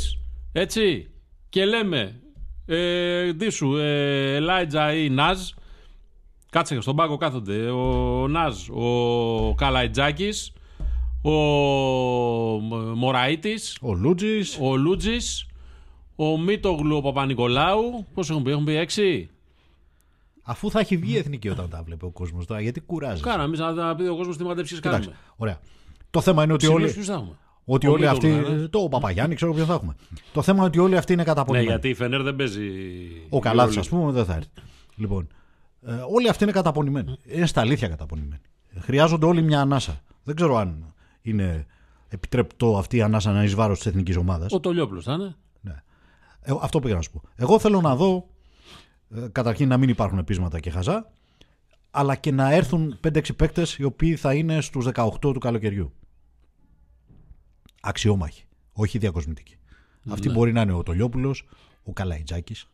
[0.52, 1.10] έτσι,
[1.48, 2.20] και λέμε.
[2.66, 5.38] Ε, Ντίσου, ε, Ελάιτζα ή Ναζ.
[6.50, 7.70] Κάτσε στον πάγκο κάθονται.
[7.70, 10.52] Ο Ναζ, ο Καλαϊτζάκης,
[11.22, 11.30] ο
[12.94, 14.58] Μωραήτης, Ο Λούτζης.
[14.60, 15.46] ο Λούτζης,
[16.16, 18.06] ο Μίτογλου, ο Παπα-Νικολάου.
[18.14, 19.30] Πώς έχουν πει, έχουν πει έξι;
[20.50, 23.22] Αφού θα έχει βγει η εθνική όταν τα βλέπει ο κόσμος τώρα, γιατί κουράζει.
[23.22, 25.02] Κάνα, εμείς να, να πει ο κόσμος τι μαντεψίε κάνουμε.
[25.02, 25.58] Εντάξει, ωραία.
[26.10, 28.26] Το θέμα είναι ότι Ψηλούς όλοι, ποιους θα έχουμε; ότι Ο όλοι αυτοί.
[28.28, 28.66] Μίτογλου, ναι.
[28.68, 29.94] Το Παπαγιάννη, ξέρω ποιον θα έχουμε.
[30.32, 31.70] Το θέμα είναι ότι όλοι αυτοί είναι Ναι, καταπονημένοι.
[31.70, 32.68] γιατί η Φενέρ δεν παίζει.
[33.28, 33.80] Ο Καλάθι, Ευρωλίγα.
[33.80, 34.48] ας πούμε, δεν θα έρθει.
[34.96, 35.28] Λοιπόν,
[35.86, 37.16] ε, όλοι αυτοί είναι καταπονημένοι.
[37.24, 38.40] Είναι στα αλήθεια καταπονημένοι.
[38.78, 40.00] Χρειάζονται όλοι μια ανάσα.
[40.24, 41.66] Δεν ξέρω αν είναι
[42.08, 44.52] επιτρεπτό αυτή η ανάσα να είναι εις βάρος της εθνικής ομάδας.
[44.52, 45.34] Ο Τολιόπουλο θα είναι.
[45.60, 45.82] Ναι.
[46.42, 47.22] Ε, αυτό πήγα να σου πω.
[47.36, 48.39] Εγώ θέλω να δω, ε,
[49.32, 51.12] καταρχήν να μην υπάρχουν πείσματα και χαζά,
[51.90, 55.92] αλλά και να έρθουν 5-6 παίκτες οι οποίοι θα είναι στους 18 του καλοκαιριού.
[57.80, 58.44] Αξιόμαχοι.
[58.72, 59.56] Όχι διακοσμητικοί.
[60.08, 61.48] Αυτή μπορεί να είναι ο Τολιόπουλος,
[61.82, 62.66] ο Καλαϊτζάκης.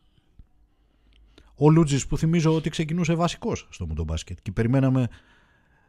[1.55, 5.07] Ο Λούτζης που θυμίζω ότι ξεκινούσε βασικός στο μουντομπάσκετ και περιμέναμε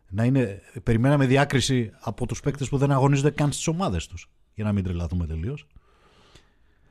[0.08, 4.30] να είναι, περιμέναμε διάκριση από τους παίκτες που δεν αγωνίζονται καν στις ομάδες τους.
[4.54, 5.66] Για να μην τρελαθούμε τελείως.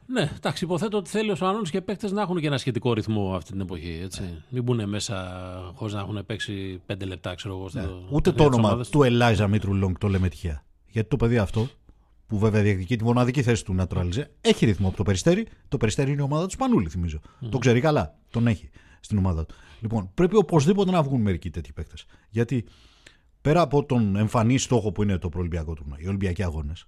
[0.09, 3.35] Ναι, εντάξει, υποθέτω ότι θέλει ο Σπανούλη και παίκτες να έχουν και ένα σχετικό ρυθμό
[3.35, 3.99] αυτή την εποχή.
[4.03, 4.21] Έτσι.
[4.49, 5.25] Μην μπουν μέσα
[5.75, 7.69] χωρίς να έχουν παίξει πέντε λεπτά, ξέρω εγώ.
[7.69, 7.85] στο- Ναι.
[8.09, 8.89] Ούτε στα το της όνομα ομάδας.
[8.89, 10.63] του Ελάιζα Μήτρου Λόγκ το λέμε τυχαία.
[10.89, 11.67] Γιατί το παιδί αυτό,
[12.27, 15.47] που βέβαια διεκδικεί τη μοναδική θέση του Naturalize, έχει ρυθμό από το περιστέρι.
[15.67, 17.19] Το περιστέρι είναι η ομάδα του Σπανούλη, θυμίζω.
[17.49, 18.15] Το ξέρει καλά.
[18.31, 19.55] Τον έχει στην ομάδα του.
[19.81, 22.05] Λοιπόν, πρέπει οπωσδήποτε να βγουν μερικοί τέτοιοι παίκτες.
[22.29, 22.65] Γιατί
[23.41, 26.87] πέρα από τον εμφανή στόχο που είναι το προολυμπιακό τουρνουά, οι Ολυμπιακοί αγώνες,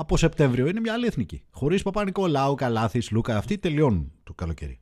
[0.00, 1.42] από Σεπτέμβριο είναι μια άλλη εθνική.
[1.50, 4.80] Χωρίς Παπα-Νικολάου, Καλάθης, Λούκα, αυτοί τελειώνουν το καλοκαίρι.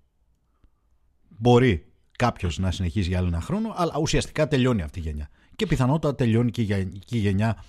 [1.29, 1.87] μπορεί
[2.19, 5.29] κάποιος να συνεχίσει για άλλο ένα χρόνο, αλλά ουσιαστικά τελειώνει αυτή η γενιά.
[5.57, 7.65] Και πιθανότατα τελειώνει και η γε- και η γενιά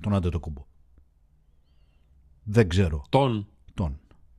[0.00, 0.66] των Αντετοκούμπο.
[2.42, 3.04] Δεν ξέρω.
[3.08, 3.46] Τον.
[3.74, 3.98] Τον.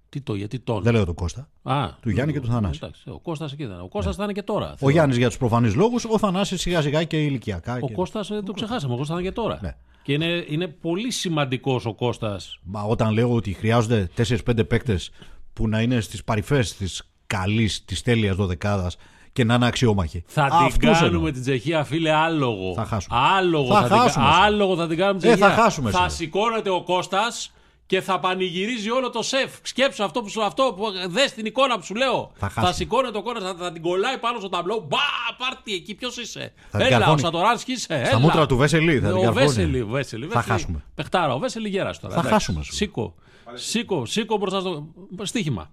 [0.09, 1.49] Τι το, γιατί τον; Δεν λέω τον Κώστα.
[1.63, 2.79] Α, Του Γιάννη και του Θανάση.
[2.83, 3.81] Εντάξει, ο Κώστας εκεί ήταν.
[3.81, 4.71] Ο Κώστας θα είναι και τώρα.
[4.71, 4.93] Ο θεωρώ.
[4.93, 7.77] Γιάννης για τους προφανείς λόγους, ο Θανάσης σιγά σιγά και ηλικιακά.
[7.81, 7.93] Ο και...
[7.93, 8.93] Κώστας ε, το ξεχάσαμε.
[8.93, 9.59] Ο Κώστας θα είναι και τώρα.
[9.61, 9.75] Ναι.
[10.05, 12.59] Και είναι, είναι πολύ σημαντικός ο Κώστας.
[12.63, 15.09] Μα όταν λέω ότι χρειάζονται 4-5 παίκτες
[15.53, 18.95] που να είναι στις παρυφές της καλής, της τέλειας δωδεκάδας
[19.33, 20.23] και να είναι αξιόμαχοι.
[20.27, 21.31] Θα την Αυτούς κάνουμε εννοώ.
[21.31, 22.73] την Τσεχία, φίλε, άλογο.
[22.73, 23.17] Θα χάσουμε.
[23.37, 24.39] Άλογο Θα θα, την, χάσουμε, κα- εσύ.
[24.45, 25.55] άλογο θα την κάνουμε την Ε, Τσεχία.
[25.55, 26.15] θα χάσουμε, Θα εσύ.
[26.15, 27.51] σηκώνεται ο Κώστας
[27.85, 29.53] και θα πανηγυρίζει όλο το σεφ.
[29.61, 32.31] Σκέψου αυτό που σου αυτό που δες την εικόνα που σου λέω.
[32.35, 32.73] Θα χάσουμε.
[32.73, 34.85] σηκώνεται ο Κώστας, θα, θα την κολλάει πάνω στο ταμπλό.
[34.89, 34.97] Μπα,
[35.37, 36.53] πάρτι εκεί, ποιος είσαι.
[36.69, 37.19] Θα την Έλα, ο καρφώνει.
[37.19, 37.83] Σατοράνσκι είσαι.
[37.83, 38.19] Στα έλα.
[38.19, 39.45] μούτρα του Βέσελη θα την ο καρφώνει.
[39.45, 40.25] Βέσελη, ο Βέσελη.
[40.25, 40.51] Θα Βέσελη.
[40.51, 40.83] χάσουμε.
[40.95, 42.13] Πεχτάρα, ο Βέσελη γέρας τώρα.
[42.13, 42.37] Θα εντάξει.
[42.37, 42.73] χάσουμε, σου.
[42.73, 43.15] Σήκω.
[43.53, 44.87] Σήκω, σήκω μπροστά στο.
[45.23, 45.71] Στίχημα.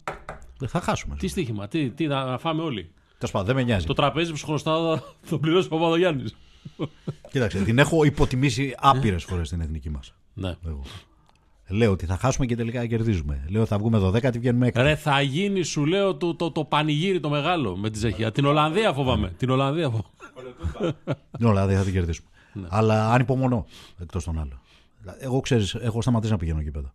[0.59, 1.17] Δεν θα χάσουμε.
[1.17, 2.93] Τι στίχημα, τι, τι να φάμε όλοι.
[3.19, 3.87] Τέλος πάντων, δεν με νοιάζει.
[3.87, 6.35] Το τραπέζι που σου χρωστάω θα το πληρώσει ο Παπαδογιάννης.
[7.31, 10.15] Κοίταξε, την έχω υποτιμήσει άπειρες φορές στην εθνική μας.
[10.35, 10.55] Ναι.
[11.69, 13.45] Λέω ότι θα χάσουμε και τελικά κερδίζουμε.
[13.49, 14.71] Λέω θα βγούμε 12η, βγαίνουμε 6.
[14.75, 18.33] Ρε, θα γίνει, σου λέω, το, το, το πανηγύρι το μεγάλο με τη Τσεχία.
[18.33, 19.33] Την Ολλανδία φοβάμαι.
[19.37, 20.95] Την Ολλανδία φοβάμαι.
[21.39, 22.29] Ναι, όλα δεν θα την κερδίσουμε.
[22.53, 22.67] Ναι.
[22.71, 23.67] Αλλά ανυπομονώ
[24.01, 24.61] εκτός των άλλων.
[25.19, 26.93] Εγώ ξέρεις, έχω σταματήσει να πηγαίνω γήπεδο.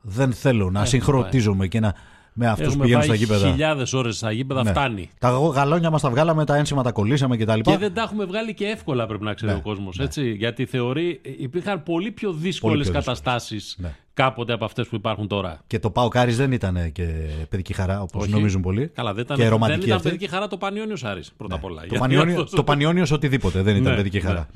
[0.00, 1.94] Δεν θέλω να συγχρονίζομαι και να
[2.34, 3.48] με αυτούς που Έχουμε πηγαίνουν στα πάει γήπεδα.
[3.50, 4.70] χιλιάδες ώρες στα γήπεδα, Ναι.
[4.70, 5.10] φτάνει.
[5.18, 7.60] Τα γαλόνια μας τα βγάλαμε, τα ένσημα τα κολλήσαμε κτλ.
[7.60, 9.98] Και δεν τα έχουμε βγάλει και εύκολα, πρέπει να ξέρει Ναι, ο κόσμος.
[10.36, 13.04] Γιατί θεωρεί υπήρχαν πολύ πιο δύσκολες πιο δύσκολες.
[13.04, 13.94] καταστάσεις Ναι.
[14.14, 15.60] κάποτε από αυτές που υπάρχουν τώρα.
[15.66, 17.06] Και το Πάο Κάρις δεν ήταν και
[17.48, 18.32] παιδική χαρά όπως Όχι.
[18.32, 18.88] νομίζουν πολλοί.
[18.88, 20.08] Καλά, δεν ήταν, και δεν ρομαντική ήταν αυτή.
[20.08, 21.80] παιδική χαρά το Πανιόνιος Άρης πρώτα απ' όλα.
[21.80, 24.48] Το Γιατί Πανιόνιο, αυτός- το Πανιόνιος οτιδήποτε δεν ήταν Ναι, παιδική ναι, χαρά.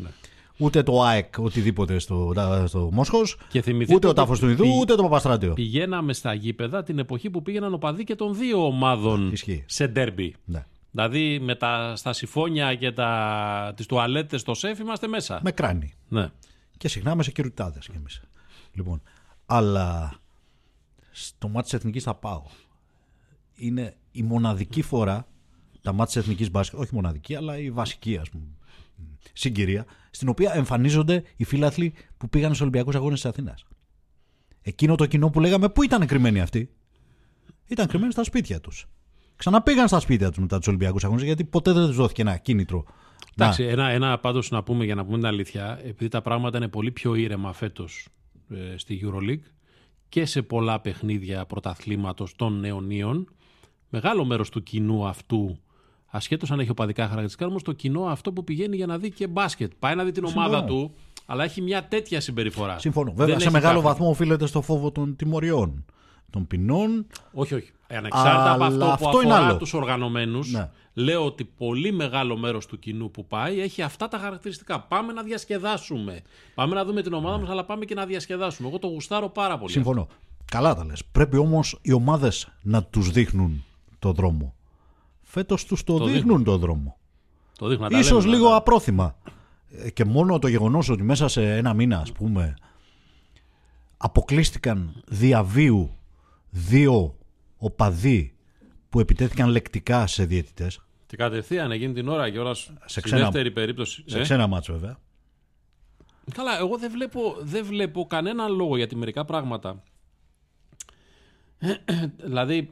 [0.57, 0.67] Ναι.
[0.67, 2.33] Ούτε το ΑΕΚ οτιδήποτε στο,
[2.67, 5.53] στο Μόσχος, Και θυμηθείτε ούτε ο ότι τάφος του Ιδού, πη- ούτε το Παπαστράτιο.
[5.53, 9.65] Πηγαίναμε στα γήπεδα την εποχή που πήγαιναν οπαδοί και των δύο ομάδων Ισχύει.
[9.67, 10.35] σε ντέρμπι.
[10.45, 10.65] Ναι.
[10.91, 15.41] Δηλαδή με τα, στα συμφώνια και τα, τις τουαλέτες στο σεφ είμαστε μέσα.
[15.43, 15.95] Με κράνη.
[16.09, 16.29] Ναι.
[16.77, 18.21] Και συχνά με σεκιουριτάδε κι εμείς.
[18.73, 19.03] Λοιπόν,
[19.47, 20.15] αλλά
[21.11, 22.43] στο μάτι της Εθνικής θα πάω.
[23.57, 25.27] Είναι η μοναδική φορά
[25.83, 28.45] τα μάτια της Εθνικής Μπάσκετ, όχι μοναδική, αλλά η βασική ας πούμε,
[29.33, 29.85] συγκυρία,
[30.17, 33.65] στην οποία εμφανίζονται οι φίλαθλοι που πήγαν στους Ολυμπιακούς Αγώνες της Αθήνας.
[34.63, 36.71] Εκείνο το κοινό που λέγαμε, πού ήταν κρυμμένοι αυτοί;
[37.67, 38.87] Ήταν κρυμμένοι στα σπίτια τους.
[39.37, 42.85] Ξαναπήγαν στα σπίτια τους μετά τους Ολυμπιακούς Αγώνες, γιατί ποτέ δεν τους δόθηκε ένα κίνητρο.
[43.37, 46.69] Εντάξει, ένα, ένα πάντως να πούμε για να πούμε την αλήθεια, επειδή τα πράγματα είναι
[46.69, 48.09] πολύ πιο ήρεμα φέτος
[48.51, 49.51] ε, στη EuroLeague
[50.09, 53.29] και σε πολλά παιχνίδια πρωταθλήματος των νεωνίων,
[53.89, 55.59] μεγάλο μέρος του κοινού αυτού,
[56.07, 59.27] ασχέτως αν έχει οπαδικά χαρακτηριστικά, όμως το κοινό αυτό που πηγαίνει για να δει και
[59.27, 59.73] μπάσκετ.
[59.79, 60.93] Πάει να δει την ομάδα του,
[61.27, 62.79] αλλά έχει μια τέτοια συμπεριφορά.
[62.79, 63.09] Συμφωνώ.
[63.09, 65.85] Δεν Βέβαια, σε έχει μεγάλο κάθε- βαθμό οφείλεται στο φόβο των τιμωριών,
[66.31, 67.07] των ποινών.
[67.33, 67.71] Όχι, όχι.
[67.89, 69.57] Ανεξάρτητα από Αλλά αυτό, που αυτό είναι αφορά άλλο.
[69.59, 70.71] τους οργανωμένους, Ναι.
[70.95, 74.81] λέω ότι πολύ μεγάλο μέρος του κοινού που πάει έχει αυτά τα χαρακτηριστικά.
[74.81, 76.21] Πάμε να διασκεδάσουμε.
[76.55, 78.69] Πάμε να δούμε την ομάδα μας, αλλά πάμε και να διασκεδάσουμε.
[78.69, 79.73] Εγώ το γουστάρω πάρα πολύ.
[79.73, 80.09] Συμφωνώ.
[80.51, 81.03] Καλά τα λες.
[81.13, 83.65] Πρέπει όμως οι ομάδες να τους δείχνουν
[83.99, 84.55] το δρόμο.
[85.37, 86.97] Φέτος τους το, Το δείχνουν το δρόμο.
[87.59, 89.17] Το δείχνω να τα Ίσως λέμε, λίγο να- απρόθυμα.
[89.71, 92.55] Ε, Και μόνο το γεγονός ότι μέσα σε ένα μήνα, ας πούμε,
[93.97, 95.97] αποκλείστηκαν διαβίου
[96.51, 97.19] δύο
[97.57, 98.35] οπαδοί
[98.89, 103.23] που επιτέθηκαν λεκτικά σε διαιτητές, Και κατευθείαν εκείνη την ώρα και όλας Σε στη ξένα-
[103.23, 104.03] δεύτερη περίπτωση.
[104.07, 104.23] σε ε.
[104.23, 104.99] ξένα μάτς βέβαια.
[106.35, 109.83] Καλά, εγώ δεν βλέπω, δεν βλέπω κανένα λόγο γιατί μερικά πράγματα.
[112.25, 112.71] δηλαδή,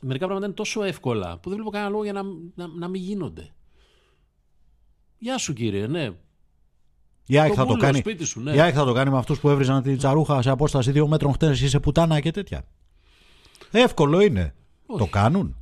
[0.00, 2.22] μερικά πράγματα είναι τόσο εύκολα που δεν βλέπω κανένα λόγο για να,
[2.54, 3.50] να, να μην γίνονται.
[5.18, 6.10] Γεια σου κύριε, ναι.
[7.26, 7.98] Η ΑΕΚ Το θα το βούλο, κάνει.
[7.98, 8.54] σπίτι σου, ναι.
[8.54, 11.32] Η ΑΕΚ θα το κάνει με αυτούς που έβριζαν τη τσαρούχα σε απόσταση δύο μέτρων
[11.32, 12.64] χτες είσαι πουτάνα και τέτοια.
[13.70, 14.54] Εύκολο είναι.
[14.86, 14.98] Όχι.
[14.98, 15.56] Το κάνουν.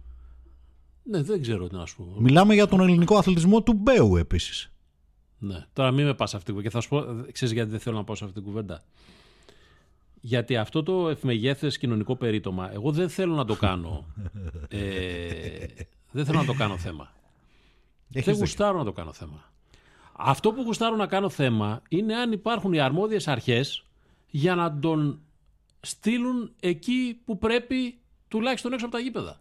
[1.03, 2.21] Ναι, δεν ξέρω τι να σου πω.
[2.21, 4.73] Μιλάμε για τον ελληνικό αθλητισμό του Μπέου επίσης.
[5.39, 5.65] Ναι.
[5.73, 6.81] Τώρα μην με πας σε αυτή την κουβέντα.
[6.81, 8.83] Και θα σου πω, ξέρεις γιατί δεν θέλω να πάω σε αυτή την κουβέντα.
[10.27, 14.07] Γιατί αυτό το ευμεγέθες κοινωνικό περίτομα, εγώ δεν θέλω να το κάνω.
[14.69, 15.67] ε,
[16.11, 17.13] δεν θέλω να το κάνω θέμα.
[18.13, 18.39] Έχεις δεν δίκιο.
[18.39, 19.53] γουστάρω να το κάνω θέμα.
[20.13, 23.85] Αυτό που γουστάρω να κάνω θέμα είναι αν υπάρχουν οι αρμόδιες αρχές
[24.31, 25.21] για να τον
[25.81, 29.41] στείλουν εκεί που πρέπει τουλάχιστον έξω από τα γήπεδα.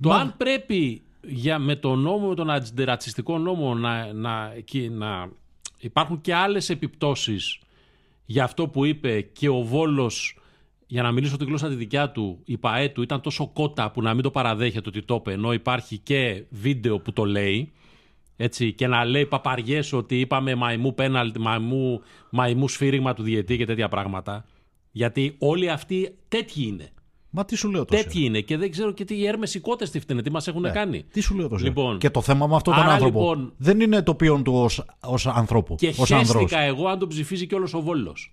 [0.00, 5.30] Το αν πρέπει για, με τον νόμο, με τον αντιρατσιστικό νόμο να, να, εκεί, να
[5.78, 7.58] υπάρχουν και άλλες επιπτώσεις
[8.30, 10.36] για αυτό που είπε και ο Βόλος
[10.86, 14.02] για να μιλήσω τη γλώσσα τη δικιά του, η ΠαΕ του ήταν τόσο κότα που
[14.02, 17.72] να μην το παραδέχεται ότι το είπε, ενώ υπάρχει και βίντεο που το λέει,
[18.36, 23.64] έτσι, και να λέει παπαριές ότι είπαμε μαϊμού πέναλτι, μαϊμού, μαϊμού σφύριγμα του διετή και
[23.64, 24.44] τέτοια πράγματα.
[24.90, 26.88] Γιατί όλοι αυτοί τέτοιοι είναι.
[27.30, 28.02] Μα τι σου λέω τόσο.
[28.02, 30.48] Τέτοιοι είναι και δεν ξέρω και τι οι έρμες οι κότες τι φταίνε, τι μας
[30.48, 30.70] έχουν Ναι.
[30.70, 31.02] κάνει.
[31.12, 31.64] Τι σου λέω τόσο.
[31.64, 34.52] Λοιπόν, και το θέμα με αυτόν τον άρα, άνθρωπο λοιπόν, δεν είναι το ποιόν του
[34.54, 36.30] ως, ως ανθρώπου, Και ως ανδρός.
[36.36, 38.32] χαίστηκα εγώ αν τον ψηφίζει και όλος ο Βόλος.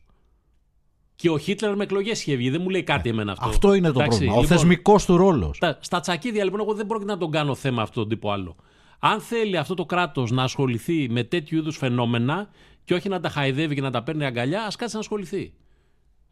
[1.16, 2.50] Και ο Χίτλερ με εκλογές είχε βγει.
[2.50, 3.46] Δεν μου λέει κάτι εμένα αυτό.
[3.46, 4.34] Ε, Αυτό είναι το Εντάξει, πρόβλημα.
[4.34, 5.56] Ο λοιπόν, θεσμικός του ρόλος.
[5.56, 8.56] Στα, στα τσακίδια λοιπόν, εγώ δεν πρόκειται να τον κάνω θέμα αυτόν τον τύπο άλλο.
[9.00, 12.50] Αν θέλει αυτό το κράτος να ασχοληθεί με τέτοιου είδους φαινόμενα
[12.84, 15.54] και όχι να τα χαϊδεύει και να τα παίρνει αγκαλιά, ας κάτσει να ασχοληθεί.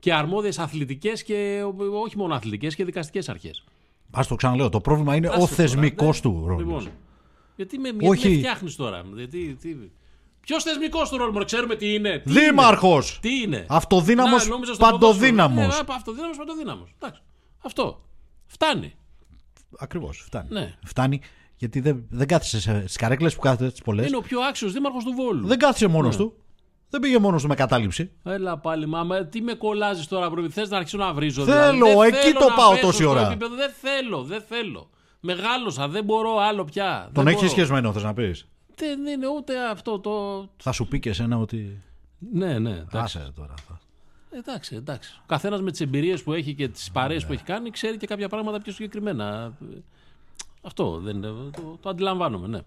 [0.04, 1.64] Και αρμόδιες αθλητικές και
[2.04, 3.64] όχι μόνο αθλητικές και δικαστικές αρχές.
[4.12, 4.70] Α το ξαναλέω.
[4.70, 6.60] Το πρόβλημα είναι ο θεσμικός του ρόλος.
[6.66, 6.88] Λοιπόν,
[7.56, 8.20] γιατί με, Όχι.
[8.20, 9.76] γιατί με φτιάχνεις τώρα; Γιατί, τι...
[10.40, 12.20] Ποιος θεσμικός του ρόλος, μου ξέρουμε τι είναι.
[12.20, 13.10] Τι Δήμαρχος!
[13.10, 13.66] Είναι, τι είναι.
[13.70, 15.56] Αυτοδύναμος, Να, νόμιζα στο παντοδύναμος.
[15.56, 15.86] ποδόσφαιρο.
[15.92, 16.90] Ε, αυτοδύναμος, παντοδύναμος.
[17.00, 17.22] Εντάξει.
[17.66, 18.06] Αυτό.
[18.46, 18.94] Φτάνει.
[19.80, 20.24] Ακριβώς.
[20.26, 20.48] Φτάνει.
[20.52, 20.74] Ναι.
[20.86, 21.22] Φτάνει
[21.56, 24.08] γιατί δεν, δεν κάθισε στι καρέκλε που κάθεται τι πολλές.
[24.08, 25.48] Είναι ο πιο άξιος δήμαρχος του Βόλου.
[25.48, 26.24] Δεν κάθισε μόνος Ναι.
[26.24, 26.34] του.
[26.94, 28.12] Δεν πήγε μόνος του με κατάληψη.
[28.24, 30.50] Έλα πάλι, μάμα, τι με κολλάζεις τώρα, προ...
[30.50, 31.44] Θες να αρχίσω να βρίζω.
[31.44, 31.94] Θέλω, δηλαδή.
[31.94, 33.28] Δεν εκεί θέλω το να πάω πέσω τόση στο ώρα.
[33.28, 33.56] επίπεδο.
[33.56, 34.90] Δεν θέλω, δεν θέλω.
[35.20, 37.10] Μεγάλωσα, δεν μπορώ άλλο πια.
[37.14, 37.54] Τον δεν έχεις μπορώ.
[37.54, 40.46] σχεσμένο, θες να πεις; Δεν είναι ούτε αυτό το.
[40.58, 41.82] Θα σου πει και εσένα ότι.
[42.34, 42.70] Ναι, ναι.
[42.70, 42.98] εντάξει.
[42.98, 43.54] Άσε τώρα.
[44.32, 45.16] Εντάξει, εντάξει.
[45.20, 48.08] Ο καθένας με τις εμπειρίες που έχει και τις παρέες που έχει κάνει ξέρει και
[48.08, 49.54] κάποια πράγματα πιο συγκεκριμένα.
[50.62, 51.28] Αυτό δεν είναι.
[51.28, 52.60] Το, το αντιλαμβάνομαι, ναι.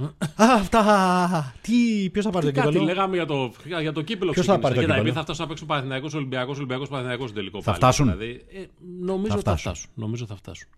[0.00, 1.54] Α, αυτά.
[1.60, 4.52] Τι, ποιος θα πάρει το Κάτι κύπελο; λέγαμε για το, για το κύπελο Ποιος θα
[4.52, 4.58] ξεκίνησα.
[4.60, 7.58] πάρει το Κοίτα, κύπελο; επειδή θα φτάσουν να παίξουν Παναθηναϊκός Ολυμπιακός, Ολυμπιακός Παναθηναϊκός στο τελικό.
[7.58, 8.64] Θα πάλι, φτάσουν; Δηλαδή, ε,
[9.00, 9.60] νομίζω Θα θα φτάσουν.
[9.72, 9.90] φτάσουν.
[9.94, 10.68] Νομίζω θα φτάσουν.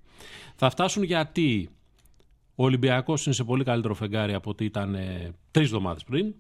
[0.57, 1.71] Θα φτάσουν γιατί
[2.55, 6.35] ο Ολυμπιακός είναι σε πολύ καλύτερο φεγγάρι από ότι ήταν ε, τρεις εβδομάδες πριν.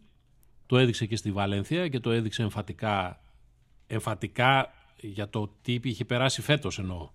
[0.66, 3.21] Το έδειξε και στη Βαλένθια και το έδειξε εμφατικά,
[3.87, 7.09] εμφατικά για το τι είχε περάσει φέτος εννοώ.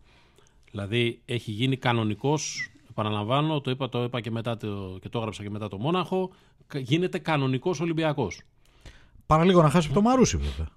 [0.71, 5.43] Δηλαδή έχει γίνει κανονικός, επαναλαμβάνω, το είπα, το είπα και, μετά το, και το έγραψα
[5.43, 6.31] και μετά το Μόναχο,
[6.67, 8.41] κα- γίνεται κανονικός Ολυμπιακός.
[9.25, 10.67] Παραλίγο να χάσει από το Μαρούσι, βέβαια.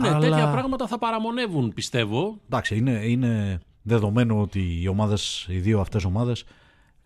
[0.00, 2.38] Ναι, Αλλά- τέτοια πράγματα θα παραμονεύουν, πιστεύω.
[2.46, 6.44] Εντάξει, είναι, είναι δεδομένο ότι οι, ομάδες, οι δύο αυτές ομάδες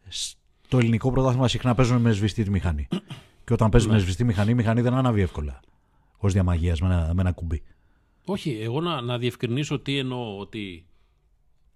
[0.08, 2.88] στο ελληνικό πρωτάθλημα συχνά παίζουν με σβηστή τη μηχανή.
[3.44, 5.60] Και όταν παίζει με σβηστή μηχανή, η μηχανή δεν ανάβει εύκολα.
[6.18, 7.62] Ω διαμαγείας με, ένα- με ένα κουμπί.
[8.24, 10.86] Όχι, εγώ να, να διευκρινίσω τι εννοώ, ότι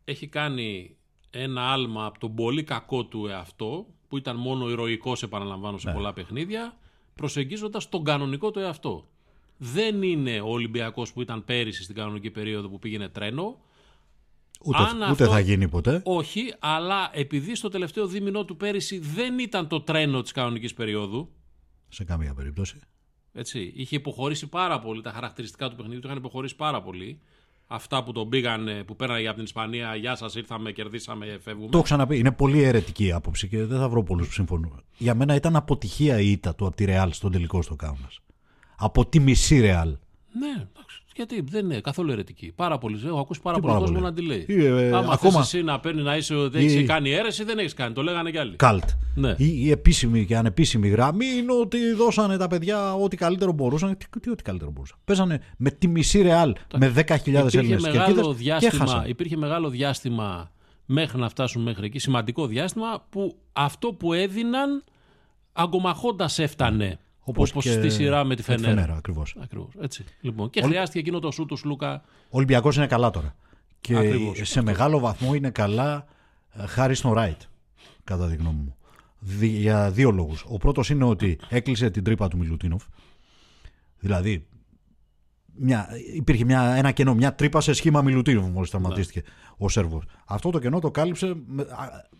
[0.05, 0.97] έχει κάνει
[1.35, 6.13] ένα άλμα από τον πολύ κακό του εαυτό, που ήταν μόνο ηρωικός, επαναλαμβάνω, σε πολλά
[6.13, 6.77] παιχνίδια,
[7.15, 9.07] προσεγγίζοντας τον κανονικό του εαυτό.
[9.57, 13.59] Δεν είναι ο Ολυμπιακός που ήταν πέρυσι στην κανονική περίοδο που πήγαινε τρένο,
[14.65, 16.01] Ούτε, Αν ούτε αυτό- θα γίνει ποτέ.
[16.05, 21.29] όχι, αλλά επειδή στο τελευταίο δίμηνό του πέρυσι δεν ήταν το τρένο της κανονικής περίοδου,
[21.89, 22.81] Σε καμία περίπτωση.
[23.33, 25.03] Έτσι, είχε υποχωρήσει πάρα πολύ.
[25.03, 27.21] Τα χαρακτηριστικά του παιχνιδιού του είχαν υποχωρήσει πάρα πολύ.
[27.75, 31.67] Αυτά που τον πήγαν, που πέρανε από την Ισπανία, γεια σας, ήρθαμε, κερδίσαμε, φεύγουμε.
[31.67, 32.19] Το έχω ξαναπεί.
[32.19, 34.83] Είναι πολύ αιρετική η άποψη και δεν θα βρω πολλούς που συμφωνούν.
[34.97, 38.21] Για μένα ήταν αποτυχία η ήττα του από τη Ρεάλ στον τελικό στο Κάουνας.
[38.77, 39.97] Από τη μισή Ρεάλ.
[40.39, 40.92] Ναι, εντάξει.
[41.17, 42.53] Γιατί δεν είναι καθόλου αιρετική.
[42.57, 43.01] Πάρα πολύ.
[43.07, 44.59] Έχω ακούσει πάρα Τι πολύ πάρα κόσμο πολύ; να τη λέει.
[44.61, 47.45] Ή, ε, Άμα ακόμα- θες εσύ να παίρνεις να είσαι ότι έχεις Ή- κάνει αίρεση,
[47.45, 47.95] δεν έχεις κάνει.
[47.95, 48.57] Το λέγανε κι άλλοι.
[48.57, 48.85] Καλτ.
[49.15, 49.35] Ναι.
[49.39, 53.97] Η, η επίσημη και ανεπίσημη γραμμή είναι ότι δώσανε τα παιδιά ό,τι καλύτερο μπορούσαν.
[53.97, 54.99] Τι, τι ό,τι καλύτερο μπορούσαν.
[55.05, 59.05] Παίζανε με τη μισή Ρεάλ με 10.000 Υπήρχε Έλληνες μεγάλο, και διάστημα, έχασαν.
[59.09, 60.51] υπήρχε μεγάλο διάστημα
[60.87, 64.85] μέχρι να φτάσουν μέχρι εκεί, σημαντικό διάστημα, που αυτό που έδιναν
[65.53, 66.99] αγκομαχώντας έφτανε.
[67.25, 68.75] Όπως Όπως, και στη σειρά με τη με τη Φενέρα.
[68.75, 69.37] Φενέρα, ακριβώς.
[69.41, 70.05] Ακριβώς, έτσι.
[70.21, 72.03] Λοιπόν, και χρειάστηκε εκείνο το σου του Σλούκα.
[72.25, 73.35] Ο Ολυμπιακός είναι καλά τώρα.
[73.81, 74.41] Και Ακριβώς.
[74.43, 76.07] σε μεγάλο βαθμό είναι καλά
[76.53, 77.41] ε, χάρη στον Ράιτ,
[78.05, 78.77] κατά τη γνώμη μου.
[79.19, 80.45] Δι- για δύο λόγους.
[80.49, 82.85] Ο πρώτος είναι ότι έκλεισε την τρύπα του Μιλουτίνοφ.
[83.99, 84.47] Δηλαδή,
[85.57, 89.23] μια, υπήρχε μια, ένα κενό, μια τρύπα σε σχήμα Μιλουτίνοφ μόλις τραυματίστηκε
[89.57, 90.05] ο Σέρβος.
[90.27, 91.67] Αυτό το κενό το κάλυψε με, α,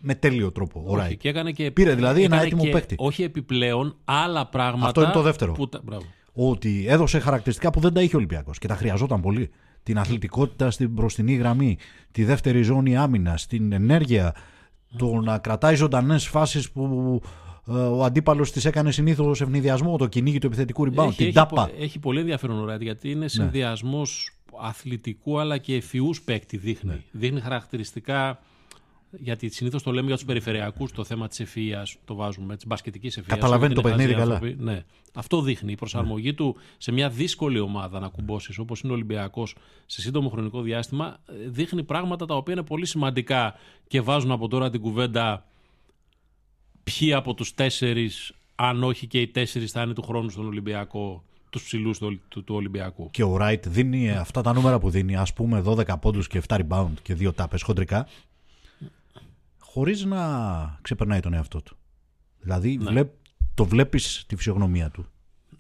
[0.01, 1.21] με τέλειο τρόπο ο Όχι, Ράιτ.
[1.21, 2.95] και έκανε και, Πήρε δηλαδή ένα έκανε έτοιμο και παίκτη.
[2.99, 4.87] Όχι επιπλέον, άλλα πράγματα.
[4.87, 5.53] Αυτό είναι το δεύτερο.
[5.53, 6.05] Που, τα- μπράβο.
[6.33, 9.51] Ότι έδωσε χαρακτηριστικά που δεν τα είχε ο Ολυμπιακός και τα χρειαζόταν πολύ.
[9.83, 11.79] Την αθλητικότητα στην μπροστινή γραμμή,
[12.13, 14.35] τη δεύτερη ζώνη άμυνας, την ενέργεια,
[14.97, 17.29] το να κρατάει ζωντανές φάσεις που ε,
[17.67, 21.65] ο αντίπαλος της έκανε συνήθως ευνηδιασμό, το κυνήγι του επιθετικού rebound, Έχει, την έχει, τάπα.
[21.67, 21.69] Ναι.
[21.73, 26.91] πο- έχει πολύ ενδιαφέρον ο Ράιτ γιατί είναι συνδυασμός αθλητικού αλλά και ευφυού παίκτη δείχνει.
[26.91, 27.01] Ναι.
[27.11, 28.39] Δείχνει χαρακτηριστικά.
[29.19, 33.17] Γιατί συνήθως το λέμε για τους περιφερειακούς το θέμα της ευφυία, το βάζουμε, της μπασκετικής
[33.17, 33.35] ευφυία.
[33.37, 34.41] Καταλαβαίνει το παιχνίδι καλά.
[34.59, 34.85] Ναι.
[35.15, 35.73] Αυτό δείχνει.
[35.73, 39.55] Η προσαρμογή του σε μια δύσκολη ομάδα να κουμπώσεις, όπως είναι ο Ολυμπιακός,
[39.87, 43.55] σε σύντομο χρονικό διάστημα, ε, δείχνει πράγματα τα οποία είναι πολύ σημαντικά
[43.87, 45.47] και βάζουν από τώρα την κουβέντα
[46.85, 51.25] ποιοι από τους τέσσερις, αν όχι και οι τέσσερις θα είναι του χρόνου στον Ολυμπιακό,
[51.51, 53.11] τους ψηλούς του, του, του Ολυμπιακού.
[53.11, 56.59] Και ο Ράιτ δίνει αυτά τα νούμερα που δίνει, ας πούμε 12 πόντους και 7
[56.59, 58.07] rebound και 2 τάπες χοντρικά,
[59.59, 61.77] χωρίς να ξεπερνάει τον εαυτό του.
[62.41, 62.91] Δηλαδή Ναι.
[62.91, 63.11] βλέπ,
[63.55, 65.07] το βλέπεις τη φυσιογνωμία του,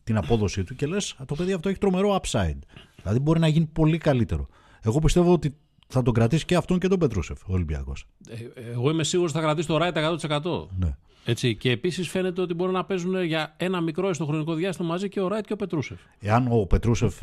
[0.04, 2.58] την απόδοσή του και λες: Το παιδί αυτό έχει τρομερό upside.
[3.02, 4.48] Δηλαδή μπορεί να γίνει πολύ καλύτερο.
[4.82, 5.56] Εγώ πιστεύω ότι
[5.88, 8.06] θα τον κρατήσει και αυτόν και τον Πετρούσεφ ο Ολυμπιακός.
[8.28, 10.68] Ε, εγώ είμαι σίγουρος ότι θα κρατήσει το Ράιτ 100%.
[10.78, 10.96] Ναι.
[11.24, 15.08] Έτσι, και επίσης φαίνεται ότι μπορούν να παίζουν για ένα μικρό στο χρονικό διάστημα μαζί
[15.08, 16.00] και ο Ράιτ και ο Πετρούσεφ.
[16.20, 17.14] Εάν ο Πετρούσεφ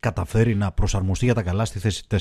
[0.00, 2.16] καταφέρει να προσαρμοστεί για τα καλά στη θέση 4,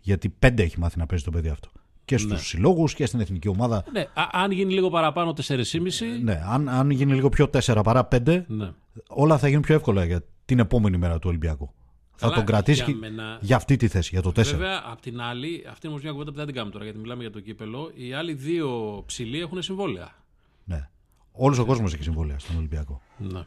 [0.00, 1.68] γιατί 5 έχει μάθει να παίζει το παιδί αυτό.
[2.04, 2.38] Και στους ναι.
[2.38, 3.84] συλλόγους και στην εθνική ομάδα.
[3.92, 5.64] Ναι, αν γίνει λίγο παραπάνω 4,5.
[6.22, 8.70] Ναι, αν, αν γίνει λίγο πιο 4 παρά 5, ναι.
[9.08, 11.72] όλα θα γίνουν πιο εύκολα για την επόμενη μέρα του Ολυμπιακού.
[12.18, 13.38] Θα τον κρατήσει για, μένα...
[13.40, 14.32] για αυτή τη θέση, για το 4.
[14.34, 17.22] Βέβαια, απ' την άλλη, αυτή είναι μια κουβέντα που δεν την κάνουμε τώρα γιατί μιλάμε
[17.22, 17.90] για το κύπελο.
[17.94, 20.14] Οι άλλοι δύο ψηλοί έχουν συμβόλαια.
[20.64, 20.88] Ναι.
[21.32, 23.00] Όλος ο κόσμος έχει συμβόλαια στον Ολυμπιακό.
[23.16, 23.40] Ναι.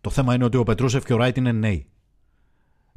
[0.00, 1.86] Το θέμα είναι ότι ο Πετρούσεφ και ο Ράιτ είναι νέοι.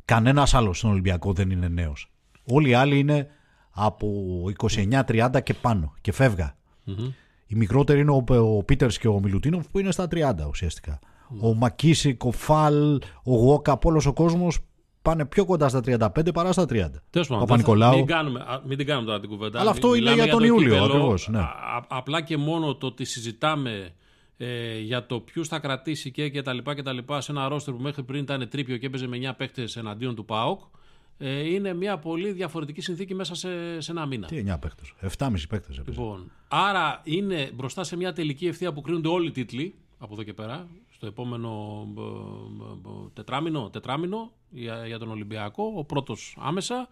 [0.05, 2.11] Κανένας άλλος στον Ολυμπιακό δεν είναι νέος.
[2.45, 3.29] Όλοι οι άλλοι είναι
[3.71, 6.57] από 29-30 και πάνω και φεύγα.
[6.87, 7.11] Mm-hmm.
[7.47, 8.23] Οι μικρότεροι είναι ο,
[8.57, 10.99] ο Πίτερς και ο Μιλουτίνοφ που είναι στα 30 ουσιαστικά.
[10.99, 11.39] Mm-hmm.
[11.41, 12.93] Ο Μακίσικ, ο Φαλ,
[13.23, 14.59] ο Γουόκα, όλος ο κόσμος
[15.07, 16.85] πάνε πιο κοντά στα 35 παρά στα 30.
[17.09, 17.63] Τέλος πάντων.
[17.95, 19.59] Μην, κάνουμε, μην την κάνουμε τώρα την κουβέντα.
[19.59, 21.27] Αλλά αυτό είναι για τον Ιούλιο ακριβώς.
[21.27, 21.39] Ναι.
[21.87, 23.89] απλά και μόνο το ότι συζητάμε
[24.37, 27.47] ε, για το ποιους θα κρατήσει και, και τα λοιπά και τα λοιπά σε ένα
[27.47, 30.61] ρόστερ που μέχρι πριν ήταν τρίπιο και έπαιζε με 9 παίχτες εναντίον του ΠΑΟΚ
[31.17, 34.27] ε, είναι μια πολύ διαφορετική συνθήκη μέσα σε, σε ένα μήνα.
[34.27, 35.81] Τι 9 παίχτες, 7,5 παίχτες.
[35.87, 40.23] Λοιπόν, άρα είναι μπροστά σε μια τελική ευθεία που κρίνονται όλοι οι τίτλοι από εδώ
[40.23, 40.67] και πέρα,
[40.97, 46.89] στο επόμενο ε, ε, τετράμινο, τετράμινο για, για τον Ολυμπιακό, ο πρώτος άμεσα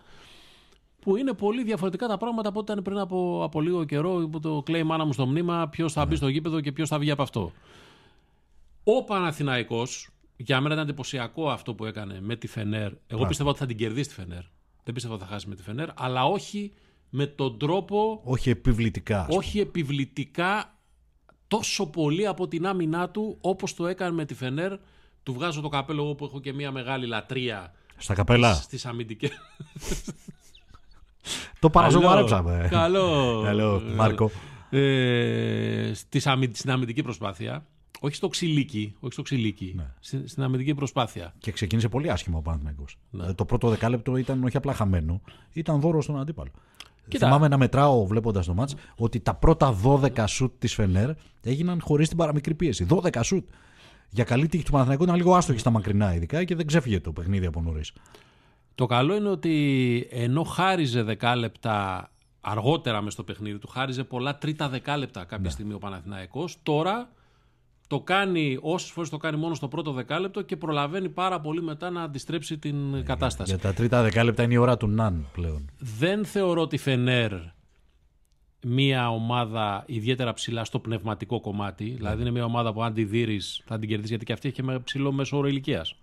[1.00, 4.40] που είναι πολύ διαφορετικά τα πράγματα από ό,τι ήταν πριν από, από λίγο καιρό που
[4.40, 6.16] το κλαίει μάνα μου στο μνήμα ποιος θα μπει ναι.
[6.16, 7.52] στο γήπεδο και ποιος θα βγει από αυτό.
[8.84, 12.92] Ο Παναθηναϊκός, για μένα ήταν εντυπωσιακό αυτό που έκανε με τη Φενέρ.
[13.08, 14.44] Εγώ πίστευα ότι θα την κερδίσει τη Φενέρ.
[14.84, 16.74] Δεν πίστευα ότι θα χάσει με τη Φενέρ, αλλά όχι
[17.10, 18.22] με τον τρόπο.
[18.24, 19.28] Όχι επιβλητικά.
[19.30, 20.75] Όχι επιβλητικά
[21.58, 24.74] τόσο πολύ από την άμυνά του όπως το έκανε με τη Φενέρ.
[25.24, 27.74] Του βγάζω το καπέλο εγώ που έχω και μια μεγάλη λατρεία.
[27.98, 28.54] Στα καπέλα.
[28.54, 29.32] Στις αμυντικές.
[31.60, 32.68] Το παραζωμάρεψαμε.
[32.72, 33.42] Καλό.
[33.44, 34.32] Καλό, Μάρκο.
[34.70, 35.92] Ε,
[36.54, 37.66] στην αμυντική προσπάθεια.
[38.00, 39.74] Όχι στο ξυλίκι, όχι στο ξυλίκι.
[39.76, 39.94] Ναι.
[40.00, 41.34] Στην, στην αμυντική προσπάθεια.
[41.38, 42.98] Και ξεκίνησε πολύ άσχημα ο Παναθηναϊκός.
[43.10, 43.34] Ναι.
[43.34, 45.22] Το πρώτο δεκάλεπτο ήταν όχι απλά χαμένο,
[45.54, 46.52] ήταν δώρο στον αντίπαλο.
[47.08, 47.26] Κοίτα.
[47.26, 51.10] Θυμάμαι να μετράω βλέποντας το μάτς ότι τα πρώτα 12 σουτ της Φενέρ
[51.42, 52.86] έγιναν χωρίς την παραμικρή πίεση.
[52.90, 53.50] 12 σουτ.
[54.10, 57.12] Για καλή τύχη του Παναθηναϊκού ήταν λίγο άστοχη στα μακρινά ειδικά και δεν ξέφυγε το
[57.12, 57.92] παιχνίδι από νωρίς.
[58.76, 62.10] Το καλό είναι ότι ενώ χάριζε δεκάλεπτα
[62.42, 65.50] αργότερα μες στο παιχνίδι του, χάριζε πολλά τρίτα δεκάλεπτα κάποια ναι.
[65.50, 67.10] στιγμή ο Παναθηναϊκός, τώρα
[67.88, 71.90] το κάνει όσες φορές το κάνει μόνος στο πρώτο δεκάλεπτο και προλαβαίνει πάρα πολύ μετά
[71.90, 73.50] να αντιστρέψει την ε, κατάσταση.
[73.50, 75.70] Για τα τρίτα δεκάλεπτα είναι η ώρα του Ναν πλέον.
[75.78, 77.32] Δεν θεωρώ ότι Φενέρ
[78.68, 81.84] μια ομάδα ιδιαίτερα ψηλά στο πνευματικό κομμάτι.
[81.84, 81.96] Ναι.
[81.96, 83.06] Δηλαδή είναι μια ομάδα που αν τη
[83.66, 85.96] θα την κερδίσεις γιατί και αυτή έχει και ψηλό μέσο όρο ηλικίας.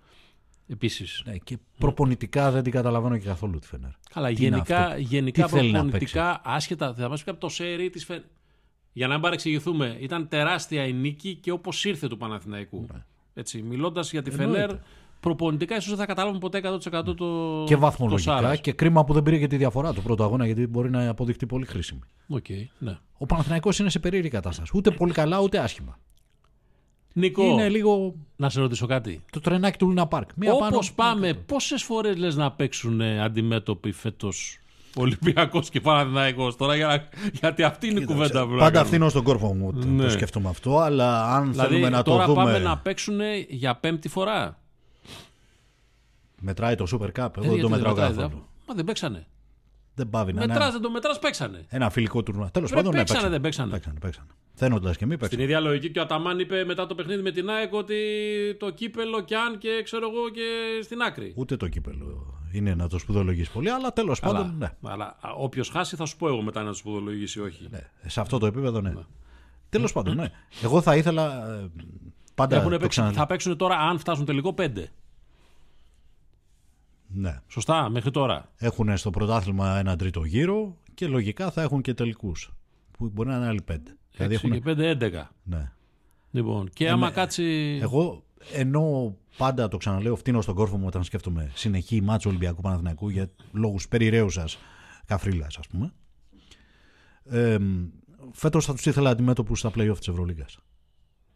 [0.66, 1.22] Επίσης.
[1.26, 3.90] Ναι, και προπονητικά δεν την καταλαβαίνω και καθόλου τη Φενέρ.
[4.10, 8.22] Καλά, γενικά, γενικά προπονητικά, άσχετα, θα μας πει από το σερί της Φενέρ.
[8.92, 12.86] Για να μην παρεξηγηθούμε, ήταν τεράστια η νίκη και όπως ήρθε του Παναθηναϊκού.
[12.92, 13.04] Ναι.
[13.34, 14.70] Έτσι, μιλώντας για τη Φενέρ,
[15.20, 19.22] προπονητικά ίσως δεν θα καταλάβουμε ποτέ 100% το Και βαθμολογικά το και κρίμα που δεν
[19.22, 22.00] πήρε και τη διαφορά του πρώτο αγώνα γιατί μπορεί να αποδειχτεί πολύ χρήσιμη.
[22.34, 22.98] Okay, ναι.
[23.18, 24.72] Ο Παναθηναϊκός είναι σε περίεργη κατάσταση.
[24.74, 25.98] Ούτε πολύ καλά ούτε άσχημα.
[27.12, 28.14] Νικό, είναι λίγο...
[28.36, 29.24] να σε ρωτήσω κάτι.
[29.32, 30.30] Το τρενάκι του Λούνα Πάρκ.
[30.52, 34.58] Όπως πάμε, πόσες φορές λες να παίξουν αντιμέτωποι φέτος
[34.96, 39.22] Ολυμπιακός και Παναθυναϊκό τώρα, για, γιατί αυτή είναι η κουβέντα που Πάντα αυτή είναι στον
[39.22, 40.02] κόρφο μου ναι.
[40.02, 42.24] το σκεφτούμε αυτό, αλλά αν δηλαδή, θέλουμε να το δούμε.
[42.24, 44.58] Τώρα πάμε να παίξουν για πέμπτη φορά.
[46.40, 47.36] Μετράει το Super Cup.
[47.36, 48.46] Εγώ ε, δεν το μετράω καθόλου.
[48.66, 49.26] Μα δεν παίξανε.
[50.02, 51.64] Δεν πάβει να Μετράς, δεν το μετράς, παίξανε.
[51.68, 52.50] Ένα φιλικό τουρνουά.
[52.50, 53.70] Τέλος πάντων, ναι, παίξανε, δεν παίξανε.
[53.70, 54.26] παίξανε, παίξανε.
[54.54, 55.26] Θένοντα και μη παίξανε.
[55.26, 57.96] Στην ίδια λογική και ο Αταμάν είπε μετά το παιχνίδι με την ΑΕΚ ότι
[58.58, 60.42] το κύπελο κι αν και ξέρω εγώ και
[60.82, 61.32] στην άκρη.
[61.36, 64.54] Ούτε το κύπελο είναι να το σπουδολογήσει πολύ, αλλά τέλος πάντων.
[64.58, 64.70] Ναι.
[64.82, 67.68] Αλλά όποιος χάσει θα σου πω εγώ μετά να το σπουδολογήσει όχι.
[67.70, 67.80] Ναι.
[68.06, 68.90] Σε αυτό το επίπεδο, ναι.
[68.90, 69.02] ναι.
[69.68, 70.30] Τέλος πάντων, ναι.
[70.62, 71.52] Εγώ θα ήθελα.
[71.52, 71.70] Ε,
[72.34, 72.78] πάντα.
[73.12, 74.90] Θα παίξουν τώρα, αν φτάσουν τελικό, πέντε.
[77.14, 77.40] Ναι.
[77.48, 78.50] Σωστά, μέχρι τώρα.
[78.56, 82.52] Έχουν στο πρωτάθλημα ένα τρίτο γύρο και λογικά θα έχουν και τελικούς.
[82.98, 83.96] Που μπορεί να είναι άλλοι πέντε.
[84.10, 84.52] Δηλαδή έχουν...
[84.52, 85.30] και πέντε, έντεκα.
[85.42, 85.72] Ναι.
[86.30, 87.78] Λοιπόν, και άμα κάτσει.
[87.82, 93.08] Εγώ ενώ πάντα το ξαναλέω, φτύνω στον κόρφο μου όταν σκέφτομαι συνεχή μάτσο Ολυμπιακού Παναθηναϊκού
[93.08, 94.48] για λόγους περιραίουσα
[95.06, 95.92] καφρίλας, ας πούμε.
[97.24, 97.56] Ε,
[98.32, 100.46] Φέτος θα τους ήθελα αντιμέτωπους στα playoff της Ευρωλίγα.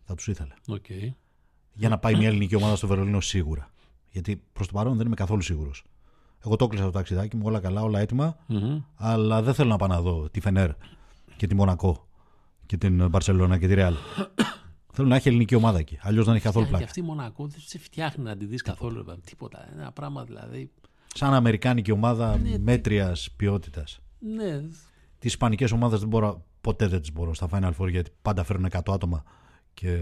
[0.05, 0.55] Θα τους ήθελα.
[0.69, 1.11] Okay.
[1.73, 3.71] Για να πάει μια ελληνική ομάδα στο Βερολίνο σίγουρα.
[4.17, 5.85] Γιατί προς το παρόν δεν είμαι καθόλου σίγουρος.
[6.45, 8.37] Εγώ το έκλεισα το ταξιδάκι μου, όλα καλά, όλα έτοιμα.
[8.49, 8.83] Mm-hmm.
[8.97, 10.71] Αλλά δεν θέλω να πάω να δω τη Φενέρ
[11.37, 12.07] και τη Μονακό
[12.67, 13.95] και την Μπαρσελόνα και τη Ρεάλ.
[14.95, 15.99] θέλω να έχει ελληνική ομάδα εκεί.
[16.01, 16.79] Αλλιώς δεν έχει καθόλου πλάκα.
[16.79, 19.05] Και αυτή η Μονακό δεν σε φτιάχνει να τη δεις καθόλου.
[19.25, 19.69] Τίποτα.
[19.73, 20.71] Ένα πράγμα δηλαδή.
[21.15, 22.59] Σαν αμερικάνικη ομάδα Ναι.
[22.59, 24.01] μέτριας ποιότητας.
[24.19, 24.61] Ναι,
[25.19, 28.67] Τις ισπανικές ομάδες δεν μπορώ, ποτέ δεν τις μπορώ στα Final Four γιατί πάντα φέρνουν
[28.67, 29.23] 100 άτομα
[29.75, 29.99] και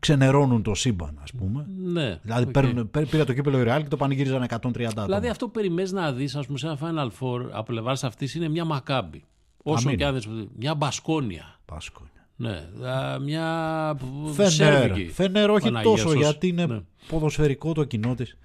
[0.00, 1.66] ξενερώνουν το σύμπαν, ας πούμε.
[1.78, 2.18] ναι.
[2.22, 2.50] Δηλαδή οκ.
[2.50, 5.04] παίρνουν, πέ- πήρε το κύπελο η Real και το πανηγύριζαν 130 άτομα.
[5.04, 8.34] Δηλαδή αυτό που περιμένεις να δεις, ας πούμε, σε ένα Final Four από πλευράς αυτής
[8.34, 9.24] είναι μια Μακάμπι.
[9.62, 9.98] Όσο Αμήν.
[9.98, 11.58] και αν δεν σου- Μια Μπασκόνια.
[11.64, 12.02] Πάσκο.
[12.36, 13.96] Ναι, α, μια
[14.32, 14.50] Φενέρ.
[14.50, 15.10] Σέρβικη.
[15.12, 16.18] Φενέρ όχι Παναγία τόσο σώση.
[16.18, 16.80] γιατί είναι Ναι.
[17.08, 18.36] ποδοσφαιρικό το κοινό της.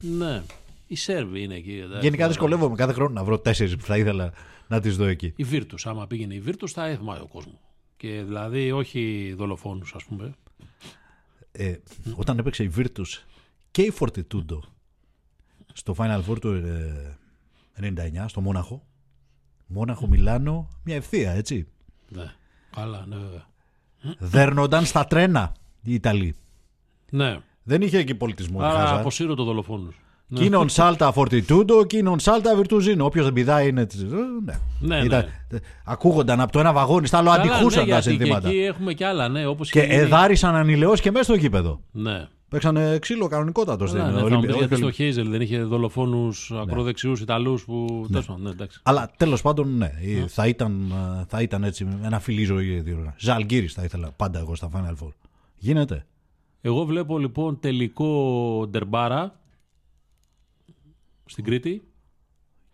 [0.00, 0.42] Ναι.
[0.86, 1.80] Οι Σέρβοι είναι εκεί.
[1.84, 2.00] εντάξει.
[2.06, 4.32] Γενικά δυσκολεύομαι κάθε χρόνο να βρω τέσσερις που θα ήθελα
[4.68, 5.32] να τις δω εκεί.
[5.36, 7.54] Η Βίρτου, άμα πήγαινε η Βίρτου, θα έθμαει ο κόσμος.
[8.00, 10.34] Και δηλαδή όχι δολοφόνους, ας πούμε.
[11.52, 11.76] Ε,
[12.16, 13.22] όταν έπαιξε η Virtus
[13.70, 14.58] και η Fortitudo
[15.72, 17.18] στο Final Four του ε,
[17.80, 18.86] 99 στο Μόναχο.
[19.66, 21.66] Μόναχο Μιλάνο, μια ευθεία έτσι.
[22.08, 22.34] Ναι.
[22.70, 23.46] Καλά, ναι, βέβαια.
[24.18, 26.34] Δέρνονταν στα τρένα οι Ιταλοί.
[27.10, 27.40] Ναι.
[27.62, 28.58] Δεν είχε εκεί πολιτισμό.
[28.62, 29.00] η Άρα Χάζα.
[29.00, 30.00] αποσύρω το δολοφόνους.
[30.32, 30.40] Ναι.
[30.40, 33.04] Κίνον Σάλτα Φορτιτούντο, Κίνον Σάλτα Βιρτουζίνο.
[33.04, 33.86] Όποιος δεν πηδάει είναι.
[33.86, 34.06] της- ε,
[34.44, 34.58] Ναι.
[34.96, 35.24] Ναι, Ήταν-
[35.84, 38.48] Ακούγονταν από το ένα βαγόνι, στα άλλο Καλά, αντιχούσαν ναι, τα γιατί και συνθήματα.
[38.48, 41.80] εκεί έχουμε κι άλλα, ναι, όπως Και είχε γίνει- εδάρισαν ανηλαιώς και μέσα στο γήπεδο.
[41.92, 42.26] Ναι.
[42.48, 44.46] Παίξανε ξύλο κανονικότατος στην Καλά, ναι, θα μου Ολύμπια.
[44.48, 45.04] πεις όχι γιατί στο Ολύμπια.
[45.04, 48.06] Χέιζελ δεν είχε δολοφόνους ακροδεξιούς Ιταλούς που.
[48.10, 48.80] τέλος πάντων, Ναι, εντάξει.
[48.82, 49.90] Αλλά τέλος πάντων, ναι,
[50.28, 53.16] θα, ήταν, ε, θα ήταν έτσι ένα φιλή ζωή η διοργάνωση.
[53.18, 55.12] Ζαλγκύρης θα ήθελα πάντα εγώ στα Final Four.
[55.58, 56.04] Γίνεται.
[56.60, 59.39] Εγώ βλέπω λοιπόν τελικό ντερμπάρα
[61.30, 61.82] στην Κρήτη.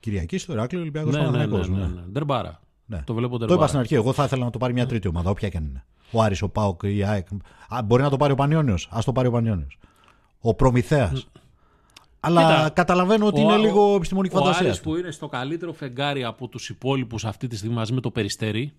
[0.00, 1.86] Κυριακή στο Ηράκλειο Ολυμπιακός Ναι, ναι, ναι, Παναθηναϊκός, ναι, ναι.
[2.00, 2.00] ναι.
[2.12, 2.60] Ντερμπάρα.
[2.86, 3.02] Ναι.
[3.06, 3.68] Το βλέπω Το είπα ντερμπάρα.
[3.68, 3.94] στην αρχή.
[3.94, 5.84] Εγώ θα ήθελα να το πάρει μια τρίτη ομάδα, όποια και αν είναι.
[6.10, 7.26] Ο Άρης, ο Πάοκ, η ΑΕΚ.
[7.68, 8.88] Α, μπορεί να το πάρει ο Πανιόνιος.
[8.90, 9.78] Α το πάρει ο Πανιόνιος.
[10.40, 11.26] Ο Προμηθέας.
[12.20, 14.66] Αλλά Κοίτα, καταλαβαίνω ότι Ο- είναι ο- λίγο επιστημονική Ο φαντασία.
[14.66, 18.10] Άρης που είναι στο καλύτερο φεγγάρι από τους υπόλοιπους αυτή τη στιγμή μαζί με το
[18.10, 18.72] Περιστέρι.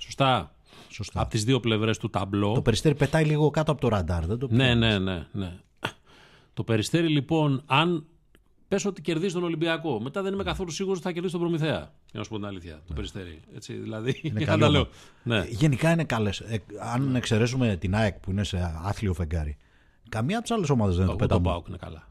[0.00, 0.54] Σωστά.
[0.88, 1.20] Σωστά.
[1.20, 2.52] Από τις δύο πλευρές του ταμπλό.
[2.52, 4.26] Το περιστέρι πετάει λίγο κάτω από το ραντάρ.
[4.26, 5.52] Δεν το Ναι, ναι, ναι, ναι.
[6.54, 8.06] Το Περιστέρι λοιπόν, αν
[8.68, 11.76] πες ότι κερδίζεις τον Ολυμπιακό, μετά δεν είμαι καθόλου σίγουρος ότι θα κερδίσει τον Προμηθέα.
[11.78, 12.82] Για να σου πω την αλήθεια.
[12.86, 13.40] Το Περιστέρι.
[13.54, 14.70] Έτσι, δηλαδή, για να καλή τα ομάδα.
[14.70, 14.88] λέω.
[15.22, 15.38] Ναι.
[15.38, 16.42] Ε, Γενικά είναι καλές.
[16.94, 19.56] αν εξαιρέσουμε την ΑΕΚ που είναι σε άθλιο φεγγάρι,
[20.08, 21.50] καμία από τις άλλες ομάδες δεν είναι το Ούτε ο πέταμα.
[21.54, 22.08] Πάουκ είναι καλά.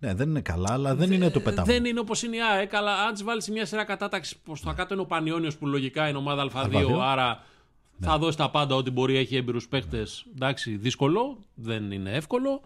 [0.00, 1.66] Ναι, δεν είναι καλά, αλλά δεν είναι το πέταμα.
[1.66, 4.56] Δεν είναι όπως είναι η ΑΕΚ, αλλά αν της βάλεις σε μια σειρά κατάταξης προ
[4.64, 6.98] τα κάτω είναι ο Πανιόνιος που λογικά είναι ομάδα Α2, Α2.
[7.00, 7.44] άρα
[7.96, 8.06] Ναι.
[8.06, 10.06] θα δώσει τα πάντα ό,τι μπορεί, έχει έμπειρους παίχτε.
[10.34, 12.60] Εντάξει, δύσκολο, δεν είναι εύκολο.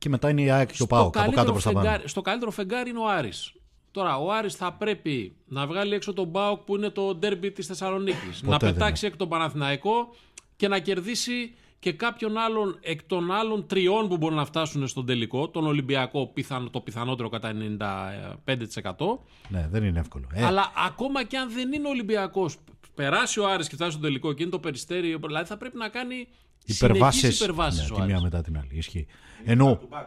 [0.00, 1.84] Και μετά είναι η ΑΕΚ και ο Στο ΠΑΟΚ από κάτω καλύτερο προς τα πάνω.
[1.84, 3.52] φεγγάρι- Στο καλύτερο φεγγάρι είναι ο Άρης.
[3.90, 7.66] Τώρα, ο Άρης θα πρέπει να βγάλει έξω τον Μπάουκ που είναι το ντέρμπι της
[7.66, 8.42] Θεσσαλονίκης.
[8.42, 10.14] να δεν πετάξει εκ τον Παναθηναϊκό
[10.56, 15.06] και να κερδίσει και κάποιον άλλον εκ των άλλων τριών που μπορούν να φτάσουν στον
[15.06, 15.48] τελικό.
[15.48, 19.20] Τον Ολυμπιακό πιθανό, το πιθανότερο κατά 95%.
[19.48, 20.26] Ναι, δεν είναι εύκολο.
[20.32, 22.56] Ε, Αλλά ακόμα και αν δεν είναι Ολυμπιακός,
[22.94, 25.88] περάσει ο Άρης και φτάσει στον τελικό και είναι το περιστέρι, δηλαδή θα πρέπει να
[25.88, 26.28] κάνει
[26.64, 28.22] υπερβάσεις, συνεχείς υπερβάσεις ναι, ο τη μία Άρης.
[28.22, 28.68] μετά την άλλη.
[28.72, 29.06] Ισχύει.
[29.44, 30.04] Ενώ Του back.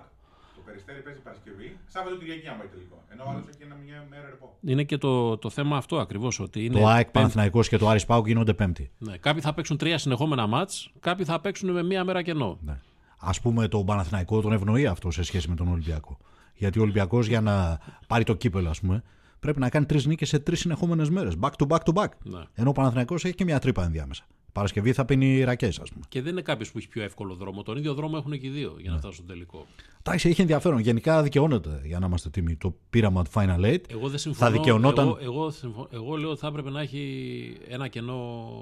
[0.56, 3.04] Το περιστέρι παίζει Παρασκευή, Σάββατο Κυριακή άμα πάει τελικό.
[3.14, 4.58] Ενώ ο άλλος έχει ένα μια μέρα ρεπό.
[4.62, 7.12] Είναι και το, το θέμα αυτό ακριβώς, ότι είναι το ΑΕΚ πέμπτη.
[7.12, 8.92] Παναθηναϊκός και το Άρης ΠΑΟΚ γίνονται πέμπτη.
[8.98, 12.58] Ναι, κάποιοι θα παίξουν τρία συνεχόμενα μάτς, κάποιοι θα παίξουν με μία μέρα κενό.
[12.62, 12.80] Ναι.
[13.20, 16.18] Α πούμε το Παναθηναϊκό τον ευνοεί αυτό σε σχέση με τον Ολυμπιακό.
[16.56, 19.04] Γιατί ο Ολυμπιακός για να πάρει το κύπελο, ας πούμε,
[19.40, 21.34] πρέπει να κάνει τρεις νίκες σε τρεις συνεχόμενες μέρες.
[21.42, 22.08] Back to back to back.
[22.24, 22.40] Ναι.
[22.54, 24.24] Ενώ ο Παναθηναϊκός έχει και μια τρύπα ενδιάμεσα.
[24.54, 26.06] Παρασκευή θα πίνει ρακές, ας πούμε.
[26.10, 27.64] Και δεν είναι κάποιος που έχει πιο εύκολο δρόμο.
[27.64, 29.66] Τον ίδιο δρόμο έχουν και οι δύο για να φτάσουν στο τελικό.
[30.00, 30.80] Εντάξει, έχει ενδιαφέρον.
[30.80, 33.82] Γενικά δικαιώνεται για να είμαστε τίμοι το πείραμα του Final Eight.
[33.88, 34.52] Εγώ δεν συμφωνώ.
[34.52, 35.06] Θα δικαιωνόταν.
[35.08, 38.18] Εγώ, εγώ, συμφω- εγώ λέω ότι θα έπρεπε να έχει ένα κενό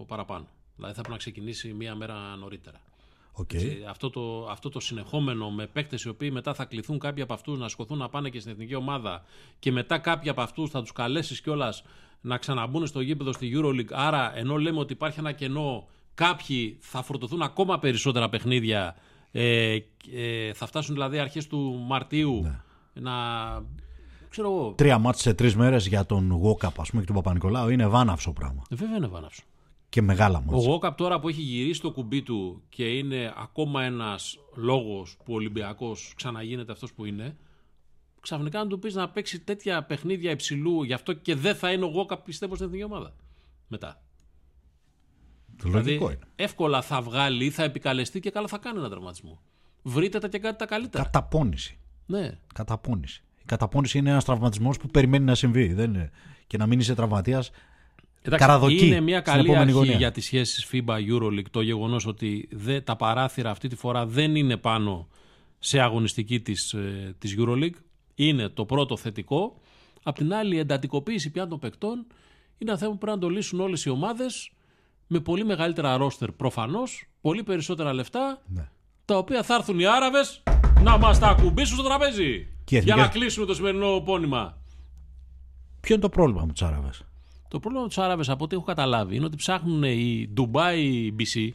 [0.08, 0.46] παραπάνω.
[0.76, 2.78] Δηλαδή θα έπρεπε να ξεκινήσει μία μέρα νωρίτερα.
[3.34, 3.54] Οκ.
[3.54, 7.34] Έτσι, αυτό, το, αυτό το συνεχόμενο με παίκτες οι οποίοι μετά θα κληθούν κάποιοι από
[7.34, 9.24] αυτούς να σηκωθούν να πάνε και στην εθνική ομάδα
[9.60, 11.84] και μετά κάποιοι από αυτούς θα τους καλέσεις κιόλας
[12.22, 13.92] να ξαναμπούν στο γήπεδο στη Euroleague.
[13.92, 18.96] Άρα, ενώ λέμε ότι υπάρχει ένα κενό, κάποιοι θα φορτωθούν ακόμα περισσότερα παιχνίδια.
[19.32, 19.78] Ε,
[20.14, 22.56] ε, θα φτάσουν δηλαδή αρχές του Μαρτίου
[22.94, 23.12] να.
[24.30, 24.74] ξέρω εγώ.
[24.78, 28.34] Τρία μάτς σε τρεις μέρες για τον Γόκαπ, ας πούμε, και τον Παπα-Νικολάου είναι βάναυσο
[28.34, 28.62] πράγμα.
[28.70, 29.44] Ε, βέβαια είναι βάναυσο.
[29.90, 30.66] Και μεγάλα Ο μάτς.
[30.66, 35.36] Γόκαπ τώρα που έχει γυρίσει το κουμπί του και είναι ακόμα ένας λόγος που ο
[35.36, 37.36] Ολυμπιακός ξαναγίνεται αυτός που είναι,
[38.22, 41.86] ξαφνικά να του πεις να παίξει τέτοια παιχνίδια υψηλού, γι' αυτό και δεν θα είναι
[41.86, 43.14] ο Γόκαπ πιστεύω στην εθνική ομάδα.
[43.68, 44.02] Μετά.
[45.58, 46.28] Το λογικό δηλαδή, είναι.
[46.36, 49.42] εύκολα θα βγάλει ή θα επικαλεστεί και καλά θα κάνει ένα τραυματισμό.
[49.82, 51.04] Βρείτε τα και κάτι τα καλύτερα.
[51.04, 51.78] Καταπώνηση.
[52.06, 52.38] Ναι.
[52.54, 53.24] Καταπώνηση.
[53.38, 55.74] Η καταπώνηση είναι ένας τραυματισμός που περιμένει να συμβεί.
[55.74, 56.12] Δεν είναι.
[56.48, 57.52] Και να μην είσαι τραυματίας.
[58.22, 59.96] Εντάξει, Καραδοκή είναι μια στην καλή επόμενη αρχή γωνία.
[59.96, 64.36] για τις σχέσεις FIBA Euroleague το γεγονός ότι δε, τα παράθυρα αυτή τη φορά δεν
[64.36, 65.08] είναι πάνω
[65.60, 67.76] σε αγωνιστική της, ε, της Euroleague.
[68.28, 69.56] Είναι το πρώτο θετικό.
[70.04, 71.94] Απ' την άλλη η εντατικοποίηση πια των παικτών
[72.58, 74.52] είναι ένα θέμα που πρέπει να το λύσουν όλες οι ομάδες
[75.08, 78.70] με πολύ μεγαλύτερα ρόστερ προφανώς, πολύ περισσότερα λεφτά, Ναι.
[79.06, 80.44] τα οποία θα έρθουν οι Άραβες
[80.84, 82.48] να μας τα ακουμπήσουν στο τραπέζι.
[82.64, 84.58] Και οι Για εθνικές- να κλείσουμε το σημερινό πόνημα.
[85.82, 87.02] Ποιο είναι το πρόβλημα με τους Άραβες;
[87.48, 91.50] Το πρόβλημα με τους Άραβες, από ό,τι έχω καταλάβει, είναι ότι ψάχνουν οι Dubai BC,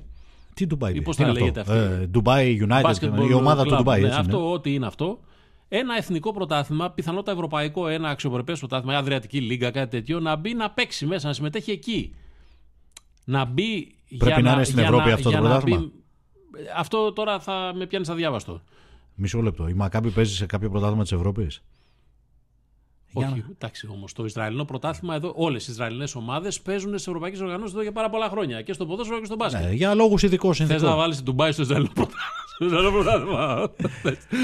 [0.55, 1.73] Τι Dubai Ή είναι, πώς τι θα είναι λέγεται αυτό.
[1.73, 2.03] αυτή.
[2.03, 4.01] Ε, Dubai United, basketball η ομάδα club, του Dubai.
[4.01, 4.45] ναι, έτσι, αυτό, ναι.
[4.53, 5.21] ό,τι είναι αυτό.
[5.69, 10.55] Ένα εθνικό πρωτάθλημα, πιθανότατα ευρωπαϊκό, ένα αξιοπρεπές πρωτάθλημα, μια Αδριατική Λίγκα, κάτι τέτοιο, να μπει
[10.55, 12.15] να παίξει μέσα, να συμμετέχει εκεί.
[13.25, 13.95] Να μπει.
[14.19, 15.93] Πρέπει να είναι στην για Ευρώπη αυτό το για να πρωτάθλημα; μπει-
[16.77, 18.63] Αυτό τώρα θα με πιάνεις αδιάβαστο.
[19.15, 19.69] Μισό λεπτό.
[19.69, 21.63] Η Μακάμπη παίζει σε κάποιο πρωτάθλημα της Ευρώπης;
[23.13, 24.13] Όχι, εντάξει όμως.
[24.13, 28.11] Το Ισραηλινό πρωτάθλημα εδώ, όλες οι Ισραηλινές ομάδες παίζουν σε ευρωπαϊκές οργανώσεις εδώ για πάρα
[28.11, 28.63] πολλά χρόνια.
[28.63, 29.65] Και στο ποδόσφαιρο και στο μπάσκετ.
[29.65, 30.97] Ναι, για λόγους ειδικών Θες να συνθήκων.
[30.97, 33.71] βάλεις την Ντουμπάι στο Ισραηλινό πρωτάθλημα; Στο Ισραηλινό πρωτάθλημα.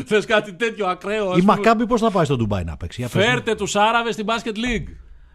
[0.06, 1.30] Θε κάτι τέτοιο ακραίο.
[1.30, 3.00] ας Η πούμε; Μακάμπη πώς θα πάει στο Ντουμπάι να παίξει.
[3.00, 3.30] Για πες μου.
[3.30, 4.88] Φέρτε τους Άραβες στην Basket League.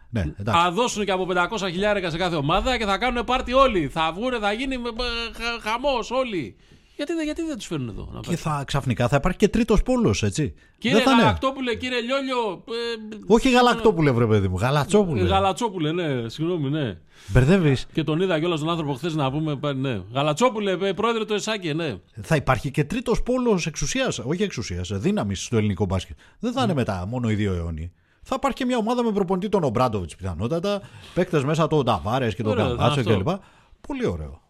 [0.09, 0.61] Ναι, εντάξει.
[0.61, 3.87] Θα δώσουν και από 500 χιλιάρικα σε κάθε ομάδα και θα κάνουν πάρτι όλοι.
[3.87, 4.75] Θα βγουν, θα γίνει
[5.61, 6.55] χαμός όλοι.
[6.97, 8.51] Γιατί, δεν- γιατί δεν τους φέρνουν εδώ να Και παίξουν.
[8.51, 10.53] θα, ξαφνικά θα υπάρχει και τρίτος πόλος, έτσι.
[10.77, 11.21] Κύριε Δεν θα είναι.
[11.21, 12.63] Γαλακτόπουλε, κύριε Λιόλιο.
[12.67, 14.57] ε, Όχι γαλακτόπουλε, βρε παιδί μου.
[14.57, 15.21] Γαλατσόπουλε.
[15.21, 16.97] Γαλατσόπουλε, ναι, συγγνώμη, ναι.
[17.27, 17.87] Μπερδεύεις.
[17.93, 19.55] Και τον είδα κιόλας τον άνθρωπο χθες να πούμε.
[19.55, 20.01] πα- Ναι.
[20.13, 21.95] Γαλατσόπουλε, ε, πρόεδρε του Εσάκη, ναι.
[22.21, 24.19] Θα υπάρχει και τρίτος πόλος εξουσίας.
[24.19, 26.17] Όχι εξουσίας, δύναμης στο ελληνικό μπάσκετ.
[26.39, 27.91] Δεν θα είναι μετά μόνο οι δύο αιώνιοι.
[28.21, 30.81] Θα υπάρχει και μια ομάδα με προπονητή τον Ομπράντοβιτς πιθανότατα.
[31.13, 33.17] Παίκτες μέσα τον Νταβάρε και τον Ωραίο, Καμπάτσο αυτό.
[33.17, 33.27] κλπ.
[33.87, 34.41] Πολύ ωραίο.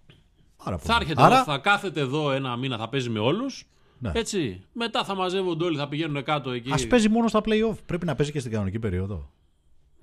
[0.70, 0.93] Πάρα πολύ.
[0.93, 3.63] Θα έρχεται Άρα, εδώ, θα κάθεται εδώ ένα μήνα, θα παίζει με όλους.
[3.99, 4.11] Ναι.
[4.13, 4.61] Έτσι.
[4.74, 6.72] Μετά θα μαζεύονται όλοι, θα πηγαίνουν κάτω εκεί.
[6.74, 7.76] ας παίζει μόνο στα playoff.
[7.86, 9.30] Πρέπει να παίζει και στην κανονική περίοδο.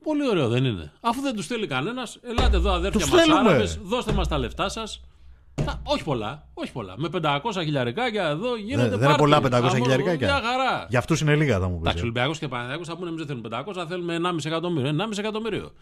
[0.03, 0.93] Πολύ ωραίο δεν είναι.
[1.01, 3.49] Αφού δεν τους στέλνει κανένας, ελάτε εδώ αδέρφια Τους μας θέλουμε.
[3.49, 5.01] Άραβες, δώστε μας τα λεφτά σας.
[5.83, 6.95] Όχι πολλά, όχι πολλά.
[6.97, 9.21] Με 500 χιλιαρικάκια εδώ γίνεται δεν είναι πάρτι.
[9.21, 10.27] πολλά 500 Αμor- χιλιαρικάκια.
[10.27, 10.87] Μια χαρά.
[10.89, 12.03] Για αυτούς είναι λίγα, θα μου Εντάξει, πει.
[12.03, 14.89] Ολυμπιακός και Παναθηναϊκός θα πούνε εμείς δεν θέλουμε 500, θέλουμε 1,5 εκατομμύριο.
[14.89, 15.73] 1,5 εκατομμύριο.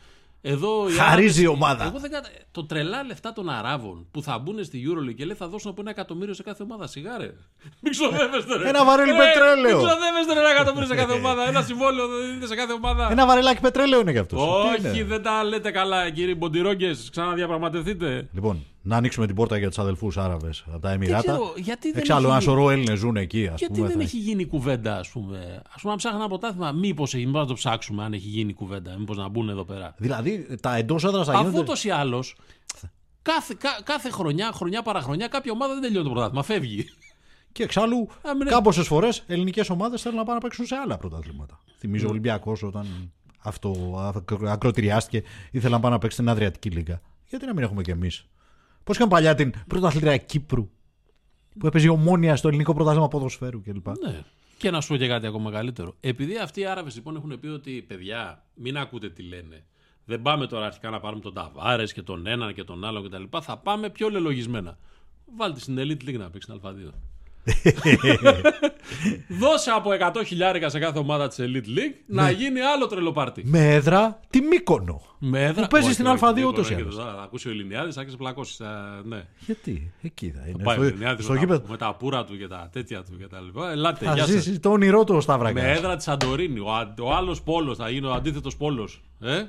[0.44, 1.84] Εδώ οι Χαρίζει η Άραβες- ομάδα.
[1.84, 2.28] Εγώ δεν κατα...
[2.52, 5.80] Το τρελά λεφτά των Αράβων που θα μπουν στη Euroleague και λέει θα δώσουν από
[5.80, 6.86] ένα εκατομμύριο σε κάθε ομάδα.
[6.86, 7.26] Σιγάρε.
[7.82, 8.56] Μην ξοδεύεστε.
[8.56, 8.68] ρε.
[8.68, 9.76] Ένα βαρέλι Ε, πετρέλαιο.
[9.78, 11.48] Μην ξοδεύεστε ρε, ένα εκατομμύριο σε κάθε ομάδα.
[11.48, 13.08] Ένα συμβόλαιο δεν δίνετε σε κάθε ομάδα.
[13.10, 14.40] Ένα βαρελάκι πετρέλαιο είναι για αυτούς.
[14.42, 17.08] Όχι, δεν τα λέτε καλά, κύριοι Μποντιρόγκες.
[17.10, 18.28] Ξαναδιαπραγματευτείτε.
[18.34, 21.18] Λοιπόν, να ανοίξουμε την πόρτα για τους αδελφούς Άραβες από τα Εμμυράτα.
[21.32, 22.50] ξέρω, γιατί δεν Εξάλλου, έχει ένα γίνει.
[22.52, 23.86] σωρό Έλληνες ζουν εκεί, ας Γιατί πούμε.
[23.86, 25.62] δεν θα- έχει γίνει κουβέντα, ας πούμε.
[25.76, 28.52] Α πούμε, αν ψάχνει ένα πρωτάθλημα, μήπως έχει, μήπως να το ψάξουμε αν έχει γίνει
[28.52, 28.98] κουβέντα.
[28.98, 29.94] Μήπως να μπουν εδώ πέρα.
[29.98, 32.36] Δηλαδή, τα εντός έδρας θα Αφού γίνονται; ούτως ή άλλως,
[33.22, 36.42] κάθε, κα- κάθε χρονιά, χρονιά παραχρονιά, κάποια ομάδα δεν τελειώνει το πρωτάθλημα.
[36.42, 36.86] Φεύγει.
[37.52, 40.96] Και εξάλλου, Α, μην- κάμποσε φορές ελληνικές ομάδες θέλουν να πάνε να παίξουν σε άλλα
[40.96, 41.60] πρωταθλήματα.
[41.78, 47.00] Θυμίζω ο Ολυμπιακός όταν αυτό ακρο- ακροτηριάστηκε, ήθελε να πάει να παίξει στην Αδριατική Λίγκα.
[47.28, 48.26] Γιατί να μην έχουμε κι εμείς.
[48.84, 50.70] Πώς είχαμε παλιά την πρωταθλήτρια Κύπρου
[51.58, 53.86] που έπαιζε η ομόνια στο ελληνικό πρωτάθλημα ποδοσφαίρου κλπ.
[53.86, 54.22] Ναι.
[54.58, 55.96] Και να σου πω και κάτι ακόμα καλύτερο.
[56.00, 59.64] Επειδή αυτοί οι Άραβες λοιπόν έχουν πει ότι παιδιά, μην ακούτε τι λένε.
[60.04, 63.38] Δεν πάμε τώρα αρχικά να πάρουμε τον Ταβάρες και τον έναν και τον άλλον κτλ.
[63.40, 64.78] Θα πάμε πιο λελογισμένα.
[65.36, 66.90] Βάλτε στην Elite League να παίξει την Α2.
[69.28, 69.90] Δώσε από
[70.20, 73.42] 100 χιλιάρικα σε κάθε ομάδα της Elite League να γίνει άλλο τρελό πάρτι.
[73.46, 75.00] Με έδρα τη Μύκονο.
[75.18, 75.62] Με έδρα.
[75.62, 76.96] Που παίζει Όχι, στην όχι, Α2 δεν ούτως ή μπορώ, άλλως.
[76.96, 78.60] Θα ακούσει ο Ελληνιάδης, θα έχεις πλακώσεις.
[79.04, 79.22] Ναι.
[79.46, 80.62] Γιατί, εκεί θα είναι.
[80.62, 81.60] Πάει ο Στο, Ελληνιάδης στο με, γήπεδο.
[81.60, 83.70] τα, με τα πουρα του και τα τέτοια του και τα λοιπά.
[83.70, 84.30] Ελάτε, Θα γεια σας.
[84.42, 85.78] ζήσει το όνειρό του ο Με Σταυρακάς.
[85.78, 86.58] έδρα της Σαντορίνη.
[86.60, 89.02] Ο, α- ο άλλος πόλος θα γίνει ο αντίθετος πόλος.
[89.20, 89.42] Ε;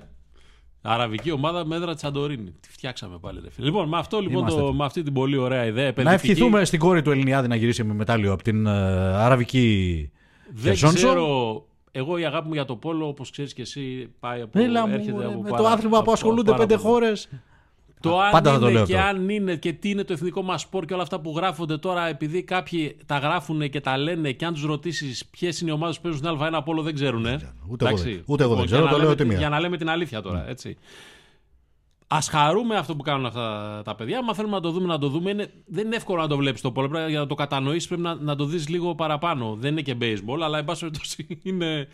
[0.86, 2.54] Αραβική ομάδα με έδρα τη Σαντορίνη.
[2.60, 3.66] Τι φτιάξαμε πάλι, ρε φίλε.
[3.66, 4.78] Λοιπόν, με, αυτό, λοιπόν Είμαστε το, έτοιμοι.
[4.78, 5.84] με αυτή την πολύ ωραία ιδέα.
[5.84, 8.70] Να επενδυτική, ευχηθούμε στην κόρη του Ελληνιάδη να γυρίσει με μετάλλιο από την ε,
[9.16, 10.12] Αραβική
[10.50, 11.08] Δεν Χερσόνησο.
[11.08, 11.66] ξέρω.
[11.92, 14.60] Εγώ η αγάπη μου για το πόλο, όπως ξέρεις και εσύ, πάει από.
[14.60, 16.88] Έλα μου, έρχεται ρε, από με πάρα- το άθλημα από που ασχολούνται πάρα πέντε πολύ.
[16.94, 17.30] χώρες.
[18.10, 19.10] Το αν Πάντα θα είναι το λέω και αυτό.
[19.10, 22.08] αν είναι και τι είναι το εθνικό μας σπορ και όλα αυτά που γράφονται τώρα,
[22.08, 25.96] επειδή κάποιοι τα γράφουν και τα λένε και αν τους ρωτήσεις ποιες είναι οι ομάδες
[25.96, 27.26] που παίζουν στην Α1 Πόλο δεν ξέρουν.
[27.26, 27.54] Ε.
[27.70, 29.38] Ούτε εγώ δεν- ούτε εγώ δεν Λοιπόν, ξέρω, για να το λέω λέμε- τη μία.
[29.38, 30.78] Για να λέμε την αλήθεια τώρα, έτσι.
[32.08, 34.18] Α χαρούμε αυτό που κάνουν αυτά τα παιδιά.
[34.20, 35.30] Αν θέλουμε να το δούμε, να το δούμε.
[35.30, 36.88] Είναι, δεν είναι εύκολο να το βλέπεις το πόλο.
[36.90, 39.56] Πρέπει, για να το κατανοήσεις πρέπει να, να το δεις λίγο παραπάνω.
[39.60, 41.88] Δεν είναι και baseball, αλλά εν πάση περιπτώσει είναι,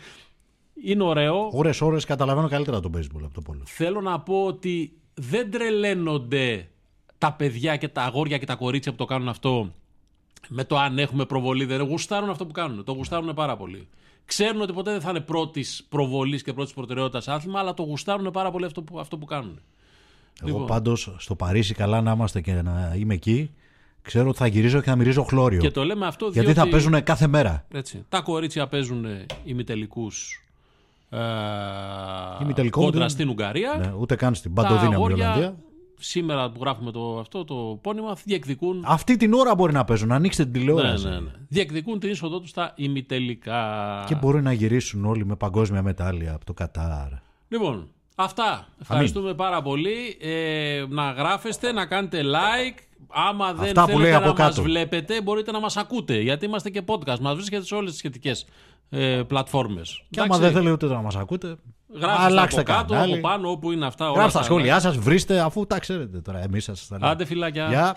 [0.84, 1.48] είναι ωραίο.
[1.52, 3.62] Ώρες ώρες καταλαβαίνω καλύτερα το baseball από το πόλο.
[3.64, 6.68] Θέλω να πω ότι δεν τρελαίνονται
[7.18, 9.72] τα παιδιά και τα αγόρια και τα κορίτσια που το κάνουν αυτό
[10.48, 11.64] με το αν έχουμε προβολή.
[11.64, 12.84] Δεν γουστάρουν αυτό που κάνουν.
[12.84, 13.88] Το γουστάρουν πάρα πολύ.
[14.24, 18.30] Ξέρουν ότι ποτέ δεν θα είναι πρώτης προβολής και πρώτης προτεραιότητας άθλημα, αλλά το γουστάρουν
[18.30, 19.60] πάρα πολύ αυτό που, αυτό που κάνουν.
[20.42, 20.66] Εγώ Λοιπόν.
[20.66, 23.50] πάντως στο Παρίσι καλά να είμαστε και να είμαι εκεί.
[24.02, 25.60] Ξέρω ότι θα γυρίζω και θα μυρίζω χλώριο.
[25.60, 27.66] Και το λέμε αυτό Γιατί διότι, θα παίζουν κάθε μέρα.
[27.72, 29.06] Έτσι, τα κορίτσια παίζουν
[29.44, 30.44] ημιτελικούς
[31.10, 31.18] ε,
[32.42, 33.76] Ημιτελικό κόντρα δεν- στην Ουγγαρία.
[33.80, 35.56] Ναι, ούτε καν στην Τα παντοδύναμη αγόρια, Ολλανδία.
[35.98, 40.12] σήμερα που γράφουμε το, αυτό το πόνημα, διεκδικούν Αυτή την ώρα μπορεί να παίζουν.
[40.12, 41.08] Ανοίξτε την Ναι, τηλεόραση.
[41.08, 41.30] ναι, ναι.
[41.48, 43.64] Διεκδικούν την είσοδό τους στα ημιτελικά.
[44.06, 47.08] Και μπορεί να γυρίσουν όλοι με παγκόσμια μετάλλια από το Κατάρ.
[47.48, 48.66] Λοιπόν, Αυτά.
[48.80, 50.16] Ευχαριστούμε πάρα πολύ.
[50.20, 52.78] Ε, να γράφεστε, να κάνετε like.
[53.12, 54.62] Άμα δεν Αυτά που λέει θέλετε από να μας κάτω.
[54.62, 56.20] βλέπετε, μπορείτε να μας ακούτε.
[56.20, 57.18] Γιατί είμαστε και podcast.
[57.20, 58.46] Μας βρίσκεται σε όλες τις σχετικές
[58.90, 59.22] ε.
[60.10, 61.56] Και άμα δεν θέλει ούτε να μας ακούτε.
[62.00, 63.12] Γράψτε Αλλάξτε από κάτω, κανάλι.
[63.12, 64.10] από πάνω, όπου είναι αυτά.
[64.10, 66.42] Γράψτε τα σχόλιά σας, βρίστε, αφού τα ξέρετε τώρα.
[66.42, 66.88] Εμείς σας.
[67.00, 67.68] Άντε, φιλάκια.
[67.68, 67.96] Γεια.